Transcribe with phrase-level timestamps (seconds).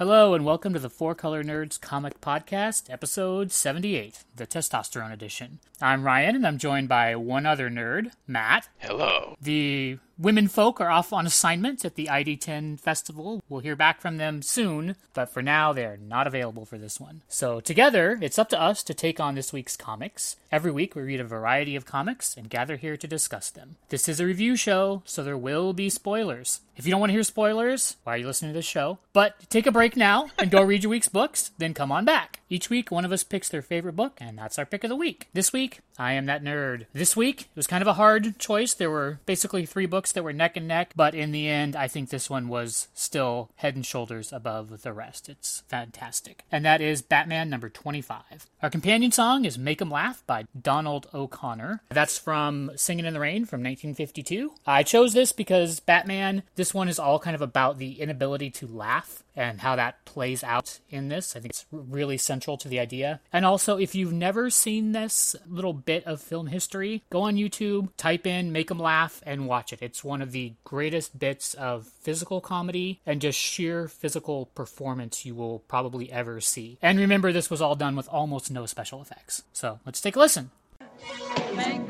[0.00, 5.58] Hello, and welcome to the Four Color Nerds Comic Podcast, episode 78, the Testosterone Edition.
[5.78, 8.70] I'm Ryan, and I'm joined by one other nerd, Matt.
[8.78, 9.36] Hello.
[9.42, 13.42] The women folk are off on assignment at the ID10 festival.
[13.48, 17.22] We'll hear back from them soon, but for now, they're not available for this one.
[17.28, 20.36] So, together, it's up to us to take on this week's comics.
[20.52, 23.76] Every week, we read a variety of comics and gather here to discuss them.
[23.88, 26.60] This is a review show, so there will be spoilers.
[26.76, 28.98] If you don't want to hear spoilers, why are you listening to this show?
[29.12, 32.40] But take a break now and go read your week's books, then come on back.
[32.48, 34.96] Each week, one of us picks their favorite book, and that's our pick of the
[34.96, 35.28] week.
[35.32, 36.86] This week, I am that nerd.
[36.94, 38.72] This week, it was kind of a hard choice.
[38.72, 41.88] There were basically three books that were neck and neck, but in the end, I
[41.88, 45.28] think this one was still head and shoulders above the rest.
[45.28, 46.42] It's fantastic.
[46.50, 48.46] And that is Batman number 25.
[48.62, 51.82] Our companion song is Make 'em Laugh by Donald O'Connor.
[51.90, 54.54] That's from Singing in the Rain from 1952.
[54.66, 58.66] I chose this because Batman, this one is all kind of about the inability to
[58.66, 61.36] laugh and how that plays out in this.
[61.36, 63.20] I think it's really central to the idea.
[63.32, 67.88] And also, if you've never seen this little bit of film history, go on YouTube,
[67.96, 69.80] type in Make 'em Laugh, and watch it.
[69.82, 75.34] It's one of the greatest bits of physical comedy and just sheer physical performance you
[75.34, 76.78] will probably ever see.
[76.82, 79.42] And remember, this was all done with almost no special effects.
[79.52, 80.50] So let's take a listen.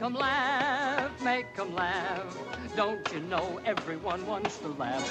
[0.00, 0.79] Laugh,
[1.22, 2.36] make 'em laugh.
[2.76, 5.04] Don't you know everyone wants to laugh?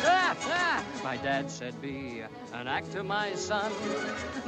[1.04, 2.22] My dad said, be
[2.54, 3.72] an actor, my son.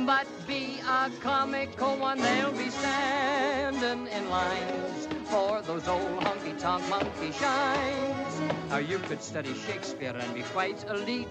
[0.05, 7.31] But be a comical one, they'll be standing in lines for those old honky-tonk monkey
[7.31, 8.41] shines.
[8.71, 11.27] Or you could study Shakespeare and be quite elite.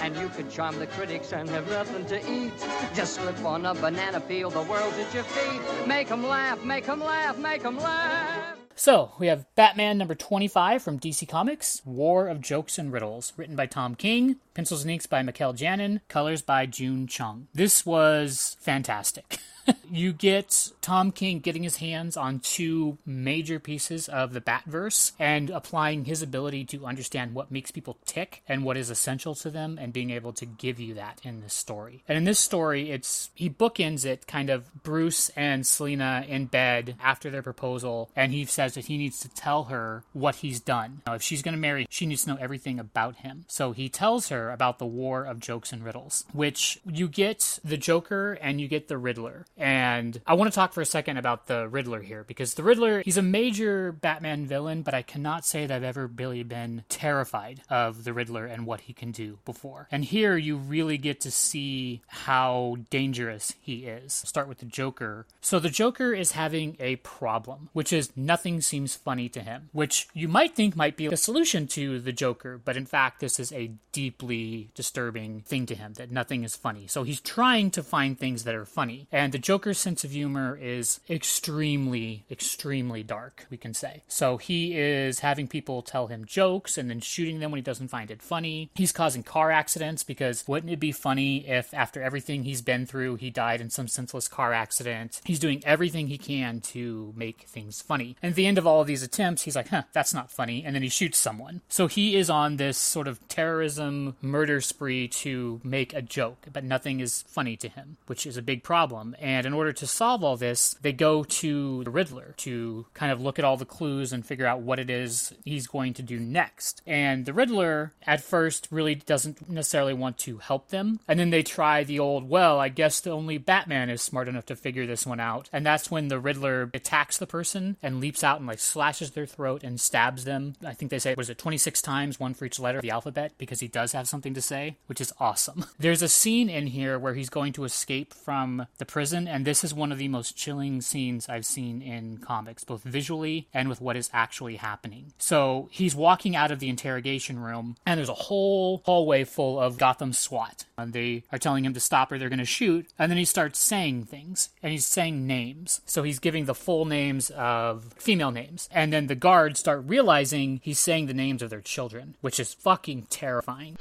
[0.00, 2.52] And you could charm the critics and have nothing to eat.
[2.94, 5.86] Just slip on a banana peel, the world's at your feet.
[5.86, 8.43] Make 'em laugh, make 'em laugh, make 'em laugh.
[8.76, 13.54] So, we have Batman number 25 from DC Comics, War of Jokes and Riddles, written
[13.54, 17.48] by Tom King, pencils and inks by Mikel Janin, colors by June Chung.
[17.52, 19.38] This was fantastic.
[19.90, 25.50] you get Tom King getting his hands on two major pieces of the Batverse and
[25.50, 29.78] applying his ability to understand what makes people tick and what is essential to them
[29.80, 32.02] and being able to give you that in this story.
[32.08, 36.96] And in this story, it's he bookends it kind of Bruce and Selina in bed
[37.02, 41.02] after their proposal and he says that he needs to tell her what he's done.
[41.06, 43.44] Now, if she's going to marry, she needs to know everything about him.
[43.48, 47.76] So he tells her about the war of jokes and riddles, which you get the
[47.76, 49.46] Joker and you get the Riddler.
[49.56, 53.02] And I want to talk for a second about the Riddler here because the Riddler,
[53.02, 57.62] he's a major Batman villain, but I cannot say that I've ever really been terrified
[57.68, 59.88] of the Riddler and what he can do before.
[59.90, 64.12] And here you really get to see how dangerous he is.
[64.12, 65.26] Start with the Joker.
[65.40, 70.08] So the Joker is having a problem, which is nothing seems funny to him, which
[70.14, 73.52] you might think might be a solution to the Joker, but in fact, this is
[73.52, 74.33] a deeply
[74.74, 76.86] disturbing thing to him that nothing is funny.
[76.86, 79.06] So he's trying to find things that are funny.
[79.12, 84.02] And the Joker's sense of humor is extremely, extremely dark, we can say.
[84.08, 87.88] So he is having people tell him jokes and then shooting them when he doesn't
[87.88, 88.70] find it funny.
[88.74, 93.16] He's causing car accidents because wouldn't it be funny if after everything he's been through,
[93.16, 95.20] he died in some senseless car accident?
[95.24, 98.16] He's doing everything he can to make things funny.
[98.22, 100.64] And at the end of all of these attempts, he's like, huh, that's not funny.
[100.64, 101.60] And then he shoots someone.
[101.68, 106.64] So he is on this sort of terrorism murder spree to make a joke, but
[106.64, 109.14] nothing is funny to him, which is a big problem.
[109.20, 113.20] And in order to solve all this, they go to the Riddler to kind of
[113.20, 116.18] look at all the clues and figure out what it is he's going to do
[116.18, 116.82] next.
[116.86, 121.00] And the Riddler, at first, really doesn't necessarily want to help them.
[121.06, 124.46] And then they try the old, well, I guess the only Batman is smart enough
[124.46, 125.48] to figure this one out.
[125.52, 129.26] And that's when the Riddler attacks the person and leaps out and like slashes their
[129.26, 130.54] throat and stabs them.
[130.64, 133.32] I think they say, was it 26 times, one for each letter of the alphabet,
[133.38, 135.64] because he does have something to say, which is awesome.
[135.80, 139.64] There's a scene in here where he's going to escape from the prison, and this
[139.64, 143.80] is one of the most chilling scenes I've seen in comics, both visually and with
[143.80, 145.12] what is actually happening.
[145.18, 149.78] So he's walking out of the interrogation room, and there's a whole hallway full of
[149.78, 150.64] Gotham SWAT.
[150.78, 152.86] And they are telling him to stop or they're going to shoot.
[152.98, 155.80] And then he starts saying things, and he's saying names.
[155.86, 158.68] So he's giving the full names of female names.
[158.70, 162.54] And then the guards start realizing he's saying the names of their children, which is
[162.54, 163.76] fucking terrifying.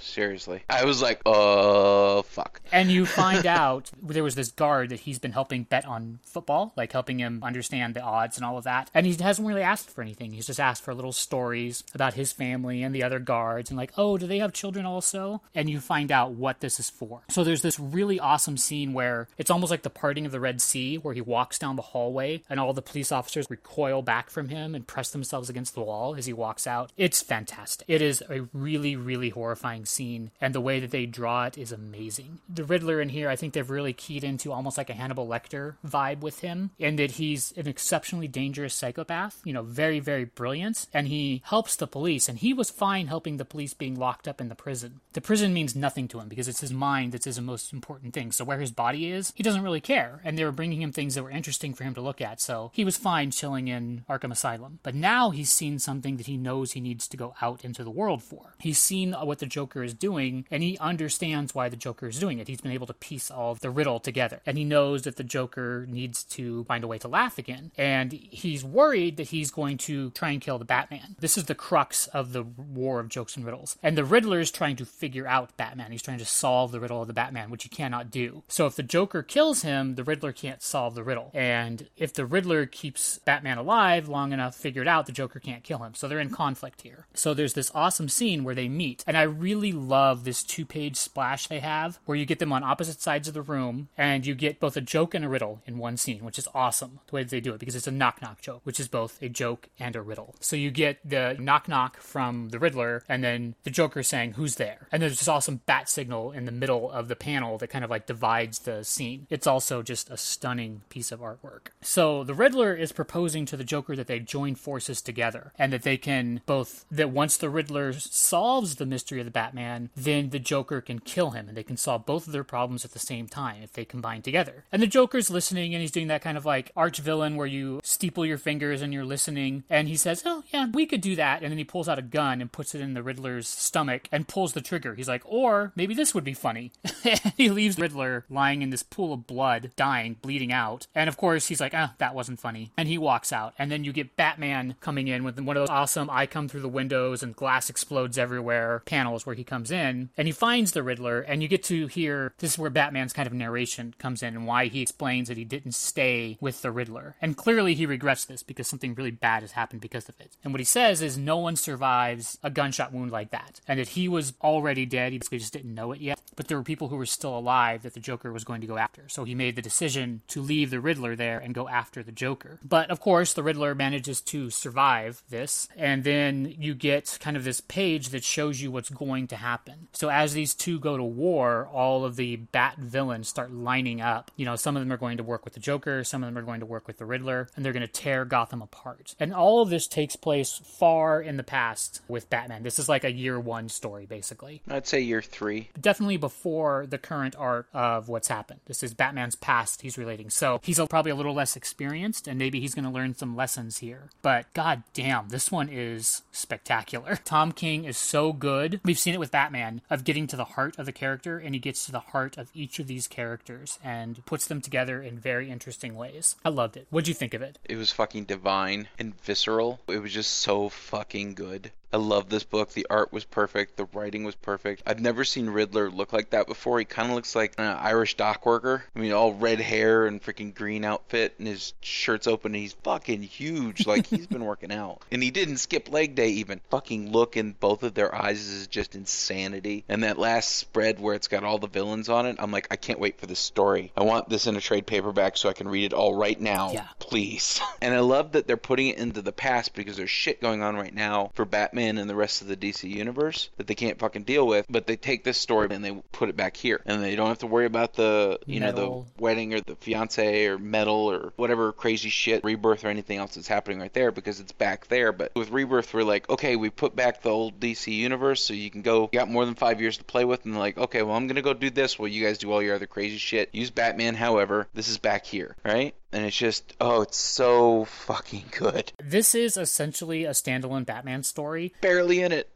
[0.69, 2.61] I was like, oh, fuck.
[2.71, 6.73] And you find out there was this guard that he's been helping bet on football,
[6.75, 8.89] like helping him understand the odds and all of that.
[8.93, 10.31] And he hasn't really asked for anything.
[10.31, 13.93] He's just asked for little stories about his family and the other guards and like,
[13.97, 15.41] oh, do they have children also?
[15.55, 17.21] And you find out what this is for.
[17.29, 20.61] So there's this really awesome scene where it's almost like the parting of the Red
[20.61, 24.49] Sea, where he walks down the hallway and all the police officers recoil back from
[24.49, 26.91] him and press themselves against the wall as he walks out.
[26.97, 27.85] It's fantastic.
[27.87, 31.71] It is a really, really horrifying scene, and the way that they draw it is
[31.71, 32.39] amazing.
[32.49, 35.27] The the Riddler in here, I think they've really keyed into almost like a Hannibal
[35.27, 40.23] Lecter vibe with him, in that he's an exceptionally dangerous psychopath, you know, very, very
[40.23, 44.29] brilliant, and he helps the police, and he was fine helping the police being locked
[44.29, 45.01] up in the prison.
[45.11, 48.31] The prison means nothing to him because it's his mind that's his most important thing.
[48.31, 51.15] So where his body is, he doesn't really care, and they were bringing him things
[51.15, 54.31] that were interesting for him to look at, so he was fine chilling in Arkham
[54.31, 54.79] Asylum.
[54.83, 57.91] But now he's seen something that he knows he needs to go out into the
[57.91, 58.55] world for.
[58.59, 62.39] He's seen what the Joker is doing, and he understands why the Joker is doing
[62.39, 62.47] it.
[62.47, 65.85] He's been able to piece all the riddle together, and he knows that the Joker
[65.89, 67.71] needs to find a way to laugh again.
[67.77, 71.15] And he's worried that he's going to try and kill the Batman.
[71.19, 73.77] This is the crux of the war of jokes and riddles.
[73.81, 75.91] And the Riddler is trying to figure out Batman.
[75.91, 78.43] He's trying to solve the riddle of the Batman, which he cannot do.
[78.47, 81.31] So if the Joker kills him, the Riddler can't solve the riddle.
[81.33, 85.79] And if the Riddler keeps Batman alive long enough, figured out, the Joker can't kill
[85.79, 85.93] him.
[85.93, 87.07] So they're in conflict here.
[87.13, 89.03] So there's this awesome scene where they meet.
[89.07, 92.63] And I really love this two page splash they have where you get them on
[92.63, 95.77] opposite sides of the room and you get both a joke and a riddle in
[95.77, 98.21] one scene, which is awesome the way that they do it because it's a knock
[98.21, 100.35] knock joke, which is both a joke and a riddle.
[100.39, 104.55] So you get the knock knock from the Riddler and then the Joker saying, Who's
[104.55, 104.87] there?
[104.91, 107.89] And there's this awesome bat signal in the middle of the panel that kind of
[107.89, 109.27] like divides the scene.
[109.29, 111.67] It's also just a stunning piece of artwork.
[111.81, 115.83] So the Riddler is proposing to the Joker that they join forces together and that
[115.83, 120.39] they can both, that once the Riddler solves the mystery of the Batman, then the
[120.39, 123.27] Joker can kill him and they can solve both of their problems at the same
[123.27, 124.65] time if they combine together.
[124.71, 127.79] And the Joker's listening and he's doing that kind of like arch villain where you
[127.83, 129.63] steeple your fingers and you're listening.
[129.69, 131.41] And he says, Oh, yeah, we could do that.
[131.41, 134.27] And then he pulls out a gun and puts it in the Riddler's stomach and
[134.27, 134.95] pulls the trigger.
[134.95, 136.71] He's like, Or maybe this would be funny.
[137.37, 140.87] he leaves Riddler lying in this pool of blood, dying, bleeding out.
[140.95, 142.71] And of course, he's like, Ah, that wasn't funny.
[142.77, 143.53] And he walks out.
[143.57, 146.61] And then you get Batman coming in with one of those awesome I come through
[146.61, 150.83] the windows and glass explodes everywhere panels where he comes in and he finds the
[150.83, 151.21] Riddler.
[151.21, 154.47] And you get to hear this is where Batman's kind of narration comes in and
[154.47, 157.15] why he explains that he didn't stay with the Riddler.
[157.21, 160.37] And clearly he regrets this because something really bad has happened because of it.
[160.43, 163.61] And what he says is no one survives a gunshot wound like that.
[163.67, 165.11] And that he was already dead.
[165.11, 166.19] He basically just didn't know it yet.
[166.35, 168.77] But there were people who were still alive that the Joker was going to go
[168.77, 169.07] after.
[169.07, 172.59] So he made the decision to leave the Riddler there and go after the Joker.
[172.63, 175.67] But of course, the Riddler manages to survive this.
[175.75, 179.52] And then you get kind of this page that shows you what's going to happen.
[179.93, 184.31] So as these two go to war, all of the Bat villains start lining up.
[184.35, 186.37] You know, some of them are going to work with the Joker, some of them
[186.37, 189.15] are going to work with the Riddler, and they're going to tear Gotham apart.
[189.19, 192.63] And all of this takes place far in the past with Batman.
[192.63, 194.61] This is like a year one story, basically.
[194.67, 195.69] I'd say year three.
[195.79, 198.61] Definitely before the current arc of what's happened.
[198.65, 200.29] This is Batman's past he's relating.
[200.29, 203.79] So he's probably a little less experienced, and maybe he's going to learn some lessons
[203.79, 204.09] here.
[204.21, 207.19] But god damn, this one is spectacular.
[207.25, 208.81] Tom King is so good.
[208.83, 209.42] We've seen it with Batman
[209.89, 212.49] of getting to the heart of the character, and he gets to the heart of
[212.53, 216.35] each of these characters and puts them together in very interesting ways.
[216.45, 216.87] I loved it.
[216.89, 217.59] What'd you think of it?
[217.65, 219.79] It was fucking divine and visceral.
[219.87, 221.71] It was just so fucking good.
[221.93, 222.71] I love this book.
[222.71, 223.77] The art was perfect.
[223.77, 224.81] The writing was perfect.
[224.85, 226.79] I've never seen Riddler look like that before.
[226.79, 228.83] He kind of looks like an Irish dock worker.
[228.95, 232.73] I mean, all red hair and freaking green outfit, and his shirt's open, and he's
[232.83, 233.85] fucking huge.
[233.85, 236.59] Like he's been working out, and he didn't skip leg day even.
[236.71, 239.85] Fucking look in both of their eyes is just insanity.
[239.87, 242.75] And that last spread where it's got all the villains on it, I'm like, I
[242.75, 243.91] can't wait for this story.
[243.95, 246.71] I want this in a trade paperback so I can read it all right now,
[246.73, 246.87] Yeah.
[246.99, 247.61] please.
[247.83, 250.77] And I love that they're putting it into the past because there's shit going on
[250.77, 254.23] right now for Batman and the rest of the DC universe that they can't fucking
[254.23, 254.65] deal with.
[254.69, 257.39] But they take this story and they put it back here, and they don't have
[257.39, 261.71] to worry about the you know the wedding or the fiance or metal or whatever
[261.71, 265.11] crazy shit rebirth or anything else that's happening right there because it's back there.
[265.11, 268.69] But with rebirth, we're like, okay, we put back the old DC universe so you
[268.69, 269.09] can go.
[269.11, 271.41] You got more than five years to play with, and like, okay, well I'm gonna
[271.41, 273.49] go do this while you guys do all your other crazy shit.
[273.53, 275.95] Use Batman, however, this is back here, right?
[276.11, 278.93] And it's just, oh, it's so fucking good.
[279.03, 281.72] This is essentially a standalone Batman story.
[281.81, 282.49] Barely in it.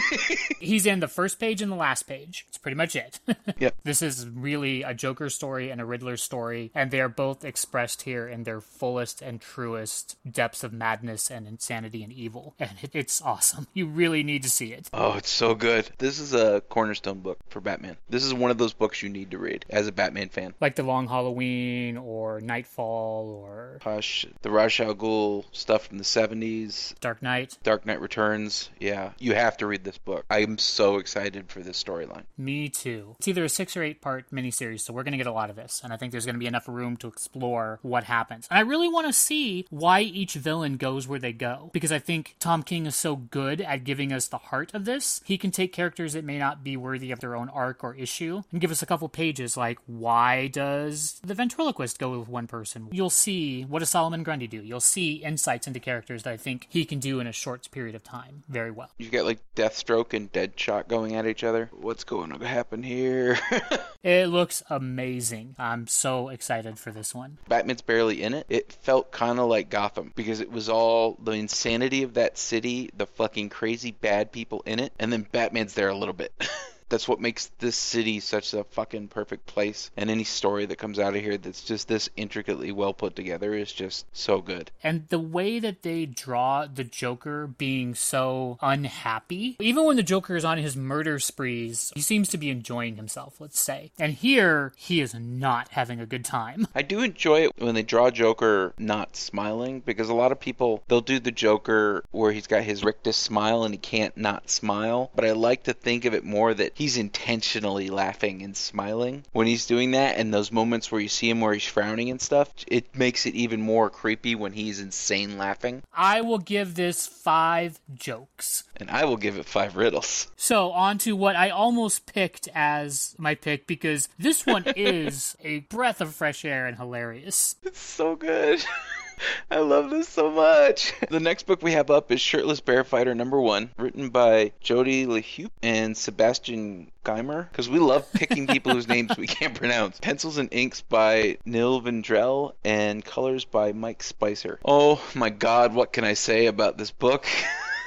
[0.60, 2.44] He's in the first page and the last page.
[2.48, 3.20] It's pretty much it.
[3.58, 3.74] Yep.
[3.82, 8.02] This is really a Joker story and a Riddler story, and they are both expressed
[8.02, 12.54] here in their fullest and truest depths of madness and insanity and evil.
[12.68, 13.66] And it, it's awesome.
[13.72, 14.90] You really need to see it.
[14.92, 15.88] Oh, it's so good.
[15.98, 17.96] This is a cornerstone book for Batman.
[18.10, 20.54] This is one of those books you need to read as a Batman fan.
[20.60, 26.04] Like The Long Halloween or Nightfall or Hush, the Ra's al Ghul stuff from the
[26.04, 27.56] 70s, Dark Knight.
[27.62, 28.47] Dark Knight Returns.
[28.80, 30.24] Yeah, you have to read this book.
[30.30, 32.24] I'm so excited for this storyline.
[32.36, 33.14] Me too.
[33.18, 35.50] It's either a six or eight part miniseries, so we're going to get a lot
[35.50, 35.80] of this.
[35.82, 38.46] And I think there's going to be enough room to explore what happens.
[38.50, 41.70] And I really want to see why each villain goes where they go.
[41.72, 45.20] Because I think Tom King is so good at giving us the heart of this.
[45.24, 48.42] He can take characters that may not be worthy of their own arc or issue
[48.52, 52.88] and give us a couple pages like, why does the ventriloquist go with one person?
[52.92, 54.62] You'll see what does Solomon Grundy do?
[54.62, 57.94] You'll see insights into characters that I think he can do in a short period
[57.94, 58.90] of time very well.
[58.98, 61.70] You get like Deathstroke and Deadshot going at each other.
[61.72, 63.38] What's going to happen here?
[64.04, 65.56] It looks amazing.
[65.58, 67.38] I'm so excited for this one.
[67.48, 68.46] Batman's barely in it.
[68.48, 72.90] It felt kind of like Gotham because it was all the insanity of that city,
[72.96, 76.32] the fucking crazy bad people in it, and then Batman's there a little bit.
[76.88, 79.90] That's what makes this city such a fucking perfect place.
[79.96, 83.54] And any story that comes out of here that's just this intricately well put together
[83.54, 84.70] is just so good.
[84.82, 90.36] And the way that they draw the Joker being so unhappy, even when the Joker
[90.36, 93.90] is on his murder sprees, he seems to be enjoying himself, let's say.
[93.98, 96.66] And here, he is not having a good time.
[96.74, 100.82] I do enjoy it when they draw Joker not smiling because a lot of people
[100.88, 105.10] they'll do the Joker where he's got his rictus smile and he can't not smile.
[105.14, 109.48] But I like to think of it more that he's intentionally laughing and smiling when
[109.48, 112.48] he's doing that and those moments where you see him where he's frowning and stuff,
[112.68, 115.82] it makes it even more creepy when he's insane laughing.
[115.92, 118.62] I will give this five jokes.
[118.76, 120.28] And I will give it five riddles.
[120.36, 125.60] So, on to what I almost picked as my pick because this one is a
[125.60, 127.56] breath of fresh air and hilarious.
[127.64, 128.64] It's so good.
[129.50, 130.92] I love this so much.
[131.08, 135.06] The next book we have up is Shirtless Bear Fighter number one, written by Jody
[135.06, 139.98] LeHeup and Sebastian Girner, because we love picking people whose names we can't pronounce.
[140.02, 144.58] Pencils and inks by Nil Vendrell and colors by Mike Spicer.
[144.64, 147.26] Oh my god, what can I say about this book?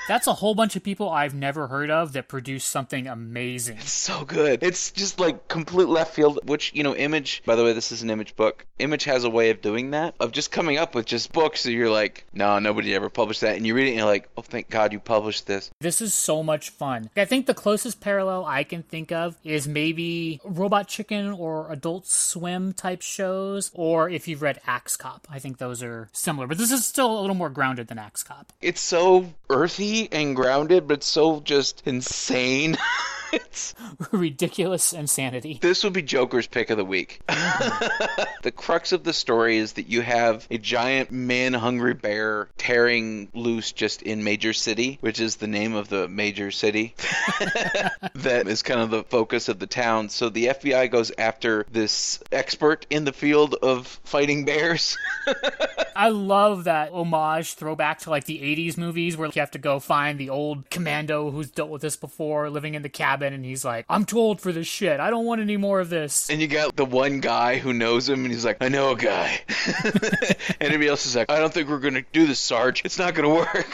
[0.08, 3.77] That's a whole bunch of people I've never heard of that produce something amazing.
[3.77, 4.63] It's so good.
[4.63, 8.01] It's just like complete left field, which, you know, Image, by the way, this is
[8.01, 8.65] an Image book.
[8.79, 11.72] Image has a way of doing that, of just coming up with just books that
[11.72, 13.55] you're like, no, nobody ever published that.
[13.55, 15.70] And you read it and you're like, oh, thank God you published this.
[15.79, 17.10] This is so much fun.
[17.15, 22.08] I think the closest parallel I can think of is maybe Robot Chicken or Adult
[22.08, 25.27] Swim type shows, or if you've read Axe Cop.
[25.29, 28.24] I think those are similar, but this is still a little more grounded than Axe
[28.24, 28.51] Cop.
[28.62, 32.77] It's so earthy and grounded, but so just insane.
[33.34, 33.74] it's
[34.12, 35.60] Ridiculous insanity.
[35.62, 37.22] this would be Joker's pick of the week.
[37.28, 43.72] the crux of the story is that you have a giant man-hungry bear tearing loose
[43.72, 46.96] just in Major City, which is the name of the major city.
[48.16, 50.10] that is kind of the focus of the town.
[50.10, 54.98] So the FBI goes after this expert in the field of fighting bears.
[55.96, 59.80] I love that homage throwback to like the 80s movies where you have to go
[59.80, 63.63] find the old commando who's dealt with this before living in the cabin and he's
[63.63, 65.00] like, I'm too old for this shit.
[65.00, 66.30] I don't want any more of this.
[66.30, 68.98] And you got the one guy who knows him, and he's like, I know a
[68.98, 69.42] guy.
[69.84, 72.84] and everybody else is like, I don't think we're going to do this, Sarge.
[72.86, 73.68] It's not going to work.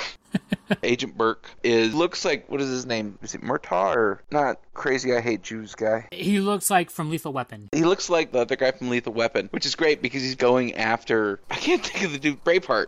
[0.83, 3.17] Agent Burke is looks like what is his name?
[3.21, 4.59] Is it Murtaugh or not?
[4.73, 6.07] Crazy I hate Jews guy.
[6.11, 7.69] He looks like from Lethal Weapon.
[7.71, 10.75] He looks like the other guy from Lethal Weapon, which is great because he's going
[10.75, 11.39] after.
[11.49, 12.87] I can't think of the dude Braveheart.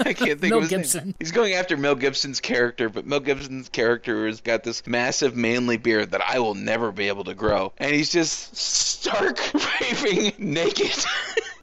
[0.00, 1.04] I can't think Mel of his Gibson.
[1.06, 1.14] name.
[1.18, 5.76] He's going after Mel Gibson's character, but Mel Gibson's character has got this massive manly
[5.76, 9.38] beard that I will never be able to grow, and he's just stark
[9.80, 10.92] raving naked.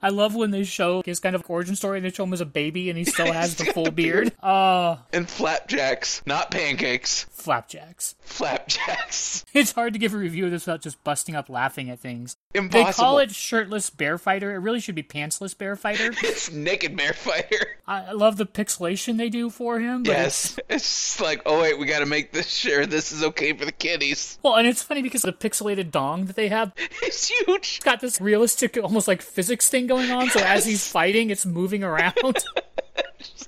[0.01, 2.41] I love when they show his kind of origin story and they show him as
[2.41, 4.31] a baby and he still has the full beard.
[4.49, 7.25] Uh, and flapjacks, not pancakes.
[7.31, 8.15] flapjacks.
[8.21, 9.45] Flapjacks.
[9.53, 12.35] It's hard to give a review of this without just busting up laughing at things.
[12.55, 12.85] Impossible.
[12.85, 14.55] They call it shirtless bear fighter.
[14.55, 16.11] It really should be pantsless bear fighter.
[16.23, 17.77] It's naked bear fighter.
[17.87, 20.01] I love the pixelation they do for him.
[20.01, 20.59] But it's- Yes.
[20.69, 23.71] It's just like, oh wait, we gotta make this sure this is okay for the
[23.71, 24.39] kiddies.
[24.41, 26.71] Well, and it's funny because the pixelated dong that they have
[27.03, 27.75] It's huge.
[27.77, 30.31] It's got this realistic, almost like physics thing going on.
[30.31, 32.15] So as he's fighting, it's moving around.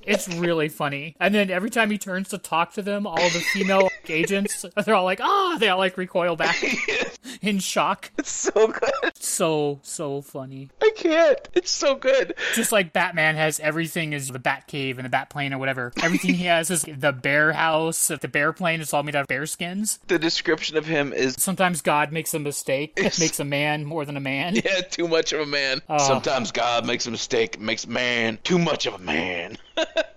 [0.04, 1.16] It's really funny.
[1.20, 4.96] And then every time he turns to talk to them, all the female agents, they're
[4.96, 6.64] all like, ah, they all like recoil back
[7.42, 8.12] in shock.
[8.18, 9.12] It's so good.
[9.16, 10.70] So, so funny.
[10.82, 11.40] I can't.
[11.54, 12.36] It's so good.
[12.54, 15.92] Just like Batman has everything is the Bat Cave and the Bat Plane or whatever.
[16.04, 19.28] Everything he has is the bear house, the bear plane is all made out of
[19.28, 20.00] bear skins.
[20.08, 24.18] The description of him is Sometimes God makes a mistake, makes a man more than
[24.18, 24.56] a man.
[24.56, 25.82] yeah, too much of a man.
[26.00, 29.58] Sometimes God makes a mistake, makes man too much of a man.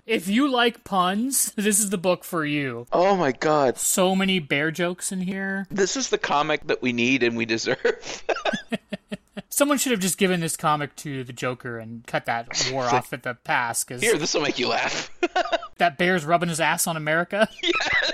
[0.06, 2.86] If you like puns, this is the book for you.
[2.92, 3.78] Oh my god.
[3.78, 5.66] So many bear jokes in here.
[5.70, 8.22] This is the comic that we need and we deserve.
[9.48, 13.12] Someone should have just given this comic to the Joker and cut that war off
[13.12, 15.10] at the pass because Here, this will make you laugh.
[15.78, 17.48] that bear's rubbing his ass on America.
[17.62, 18.12] yes,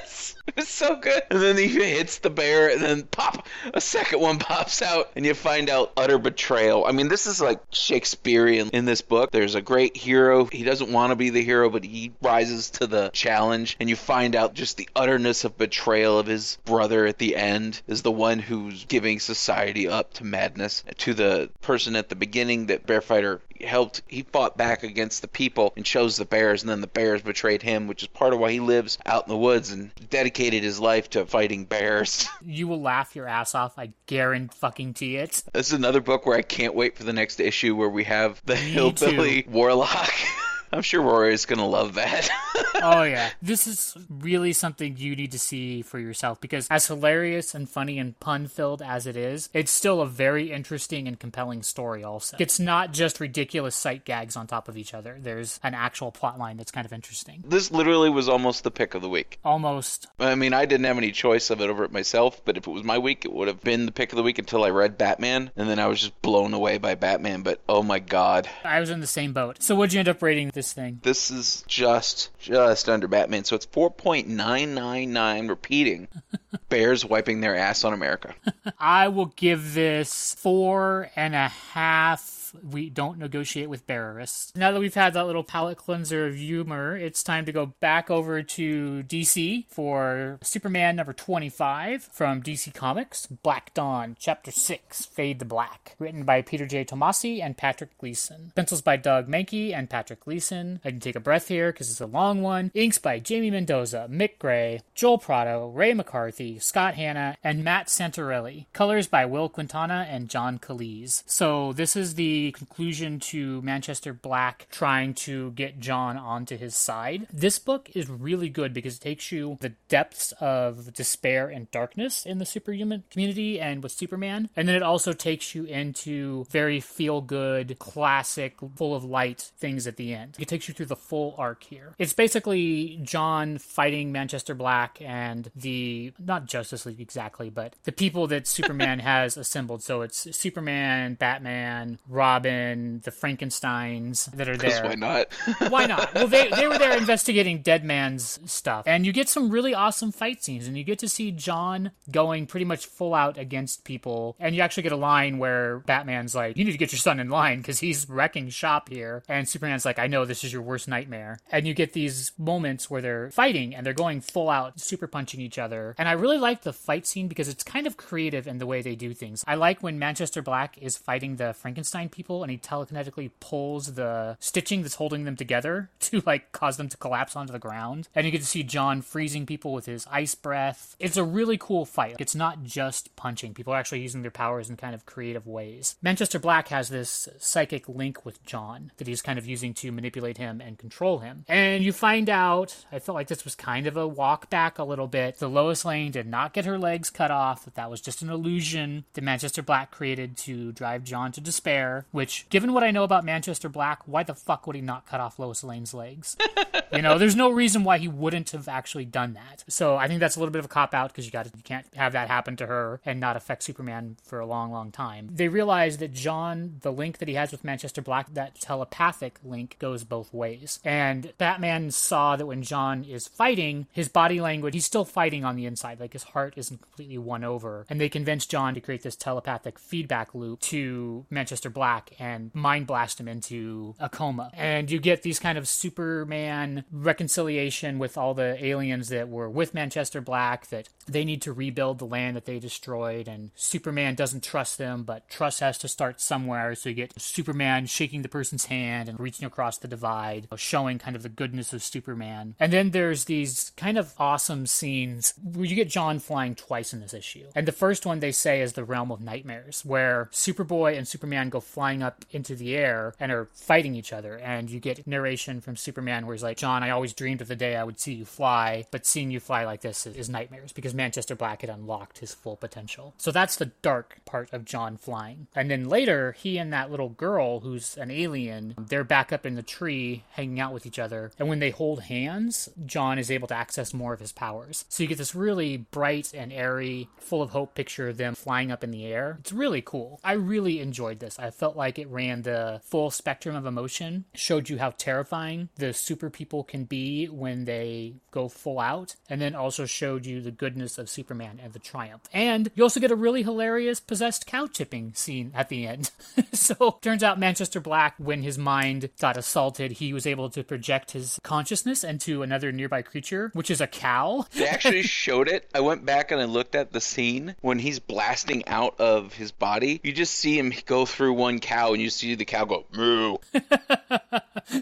[0.57, 1.23] it's so good.
[1.30, 5.25] And then he hits the bear, and then pop, a second one pops out, and
[5.25, 6.85] you find out utter betrayal.
[6.85, 9.30] I mean, this is like Shakespearean in this book.
[9.30, 10.47] There's a great hero.
[10.47, 13.97] He doesn't want to be the hero, but he rises to the challenge, and you
[13.97, 18.11] find out just the utterness of betrayal of his brother at the end is the
[18.11, 20.85] one who's giving society up to madness.
[20.99, 25.29] To the person at the beginning that Bear Fighter helped, he fought back against the
[25.29, 28.38] people and chose the bears, and then the bears betrayed him, which is part of
[28.38, 32.29] why he lives out in the woods and dedicated his life to fighting bears.
[32.43, 33.79] You will laugh your ass off.
[33.79, 35.43] I guarantee it.
[35.52, 38.43] This is another book where I can't wait for the next issue where we have
[38.45, 40.12] the Me hillbilly warlock.
[40.73, 42.29] I'm sure rory is gonna love that.
[42.83, 47.55] oh yeah, this is really something you need to see for yourself because as hilarious
[47.55, 51.62] and funny and pun filled as it is, it's still a very interesting and compelling
[51.62, 52.05] story.
[52.05, 55.19] Also, it's not just ridiculous sight gags on top of each other.
[55.21, 57.45] There's an actual plot line that's kind of interesting.
[57.47, 59.39] this literally was almost the pick of the week.
[59.45, 62.67] Almost I mean, I didn't have any choice of it over it myself, but if
[62.67, 64.71] it was my week, it would have been the pick of the week until I
[64.71, 67.43] read Batman, and then I was just blown away by Batman.
[67.43, 69.62] But oh my god, I was in the same boat.
[69.62, 71.00] So what'd you end up rating this thing?
[71.03, 73.45] this is just just under Batman.
[73.45, 76.09] So it's 4.999 repeating.
[76.69, 78.35] Bears wiping their ass on America.
[78.79, 82.39] I will give this four and a half.
[82.62, 84.57] We don't negotiate with bearerists.
[84.57, 88.11] Now that we've had that little palate cleanser of humor, it's time to go back
[88.11, 95.38] over to DC for Superman number 25 from DC Comics, Black Dawn, Chapter 6, Fade
[95.40, 95.95] to Black.
[95.99, 96.85] Written by Peter J.
[96.85, 98.52] Tomasi and Patrick Gleason.
[98.54, 100.80] Pencils by Doug Mahnke and Patrick Gleason.
[100.85, 102.71] I can take a breath here because it's a long one.
[102.75, 108.66] Inks by Jamie Mendoza, Mick Gray, Joel Prado, Ray McCarthy, Scott Hanna, and Matt Santorelli.
[108.73, 111.23] Colors by Will Quintana and John Kalisz.
[111.26, 117.26] So this is the conclusion to Manchester Black trying to get John onto his side.
[117.32, 122.26] This book is really good because it takes you the depths of despair and darkness
[122.26, 126.80] in the superhuman community and with Superman, and then it also takes you into very
[126.80, 130.37] feel good, classic, full of light things at the end.
[130.38, 131.94] It takes you through the full arc here.
[131.99, 138.26] It's basically John fighting Manchester Black and the not Justice League exactly, but the people
[138.28, 139.82] that Superman has assembled.
[139.82, 144.84] So it's Superman, Batman, Robin, the Frankensteins that are there.
[144.84, 145.32] why not?
[145.71, 146.14] Why not?
[146.14, 148.84] Well, they, they were there investigating Dead Man's stuff.
[148.86, 152.47] And you get some really awesome fight scenes, and you get to see John going
[152.47, 154.36] pretty much full out against people.
[154.38, 157.21] And you actually get a line where Batman's like, You need to get your son
[157.21, 159.23] in line because he's wrecking shop here.
[159.28, 161.40] And Superman's like, I know this is your worst nightmare.
[161.50, 165.40] And you get these moments where they're fighting and they're going full out, super punching
[165.40, 165.95] each other.
[165.99, 168.82] And I really like the fight scene because it's kind of creative in the way
[168.82, 169.45] they do things.
[169.47, 174.37] I like when Manchester Black is fighting the Frankenstein people and he telekinetically pulls the
[174.41, 178.09] stitching that's holding them together to like cause them to collapse onto the ground.
[178.15, 180.97] And you get to see John freezing people with his ice breath.
[180.99, 182.17] It's a really cool fight.
[182.19, 183.54] It's not just punching.
[183.54, 185.97] People are actually using their powers in kind of creative ways.
[186.02, 190.39] Manchester Black has this psychic link with John that he's kind of using to manipulate
[190.39, 191.45] him and control him.
[191.49, 194.85] And you find out, I felt like this was kind of a walk back a
[194.85, 195.39] little bit.
[195.39, 198.30] The Lois Lane did not get her legs cut off, that that was just an
[198.30, 203.04] illusion that Manchester Black created to drive John to despair, which, given what I know
[203.04, 206.36] about Manchester Black, why the fuck would he not cut off Lois Lane's legs?
[206.92, 209.64] you know, there's no reason why he wouldn't have actually done that.
[209.68, 211.62] So I think that's a little bit of a cop out because you got you
[211.62, 215.28] can't have that happen to her and not affect Superman for a long, long time.
[215.32, 219.76] They realize that John, the link that he has with Manchester Black, that telepathic link
[219.78, 220.80] goes both ways.
[220.84, 225.56] And Batman saw that when John is fighting, his body language, he's still fighting on
[225.56, 227.86] the inside, like his heart isn't completely won over.
[227.88, 232.86] And they convince John to create this telepathic feedback loop to Manchester Black and mind
[232.86, 234.50] blast him into a coma.
[234.54, 239.75] And you get these kind of Superman reconciliation with all the aliens that were with
[239.75, 244.45] Manchester Black that they need to rebuild the land that they destroyed and Superman doesn't
[244.45, 246.75] trust them, but trust has to start somewhere.
[246.75, 251.17] So you get Superman shaking the person's hand and reaching across the divide, showing kind
[251.17, 252.54] of the goodness of Superman.
[252.58, 257.00] And then there's these kind of awesome scenes where you get John flying twice in
[257.00, 257.47] this issue.
[257.54, 261.49] And the first one they say is the realm of nightmares, where Superboy and Superman
[261.49, 264.36] go flying flying up into the air and are fighting each other.
[264.36, 267.56] And you get narration from Superman where he's like, John, I always dreamed of the
[267.56, 270.93] day I would see you fly, but seeing you fly like this is, nightmares because
[270.93, 273.14] Manchester Black had unlocked his full potential.
[273.16, 275.47] So that's the dark part of John flying.
[275.54, 279.54] And then later, he and that little girl who's an alien, they're back up in
[279.54, 281.32] the tree hanging out with each other.
[281.38, 284.84] And when they hold hands, John is able to access more of his powers.
[284.90, 288.71] So you get this really bright and airy, full of hope picture of them flying
[288.71, 289.38] up in the air.
[289.40, 290.21] It's really cool.
[290.23, 291.38] I really enjoyed this.
[291.38, 295.93] I felt like it ran the full spectrum of emotion, showed you how terrifying the
[295.93, 300.50] super people can be when they go full out, and then also showed you the
[300.50, 302.23] goodness of Superman and the triumph.
[302.33, 306.11] And you also get a really hilarious possessed cow chipping scene at the end.
[306.52, 311.13] so turns out Manchester Black, when his mind got assaulted, he was able to project
[311.13, 314.45] his consciousness into another nearby creature, which is a cow.
[314.61, 315.71] They actually showed it.
[315.75, 319.52] I went back and I looked at the scene when he's blasting out of his
[319.52, 320.00] body.
[320.02, 323.36] You just see him go through one cow and you see the cow go moo.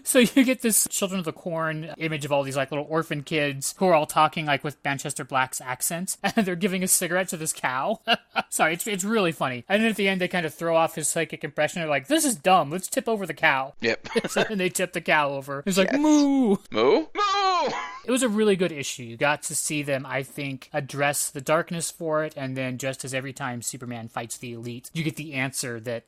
[0.04, 3.22] so you get this Children of the Corn image of all these like little orphan
[3.22, 7.28] kids who are all talking like with Manchester Black's accent, and they're giving a cigarette
[7.28, 8.00] to this cow.
[8.48, 9.64] Sorry, it's it's really funny.
[9.68, 11.80] And then at the end, they kind of throw off his psychic impression.
[11.80, 12.70] They're like, "This is dumb.
[12.70, 14.08] Let's tip over the cow." Yep.
[14.50, 15.62] and they tip the cow over.
[15.66, 16.00] It's like Yes.
[16.00, 16.56] moo.
[16.70, 17.06] moo?
[17.14, 17.70] Moo!
[18.04, 19.02] It was a really good issue.
[19.02, 23.04] You got to see them, I think, address the darkness for it, and then just
[23.04, 26.04] as every time Superman fights the elite, you get the answer that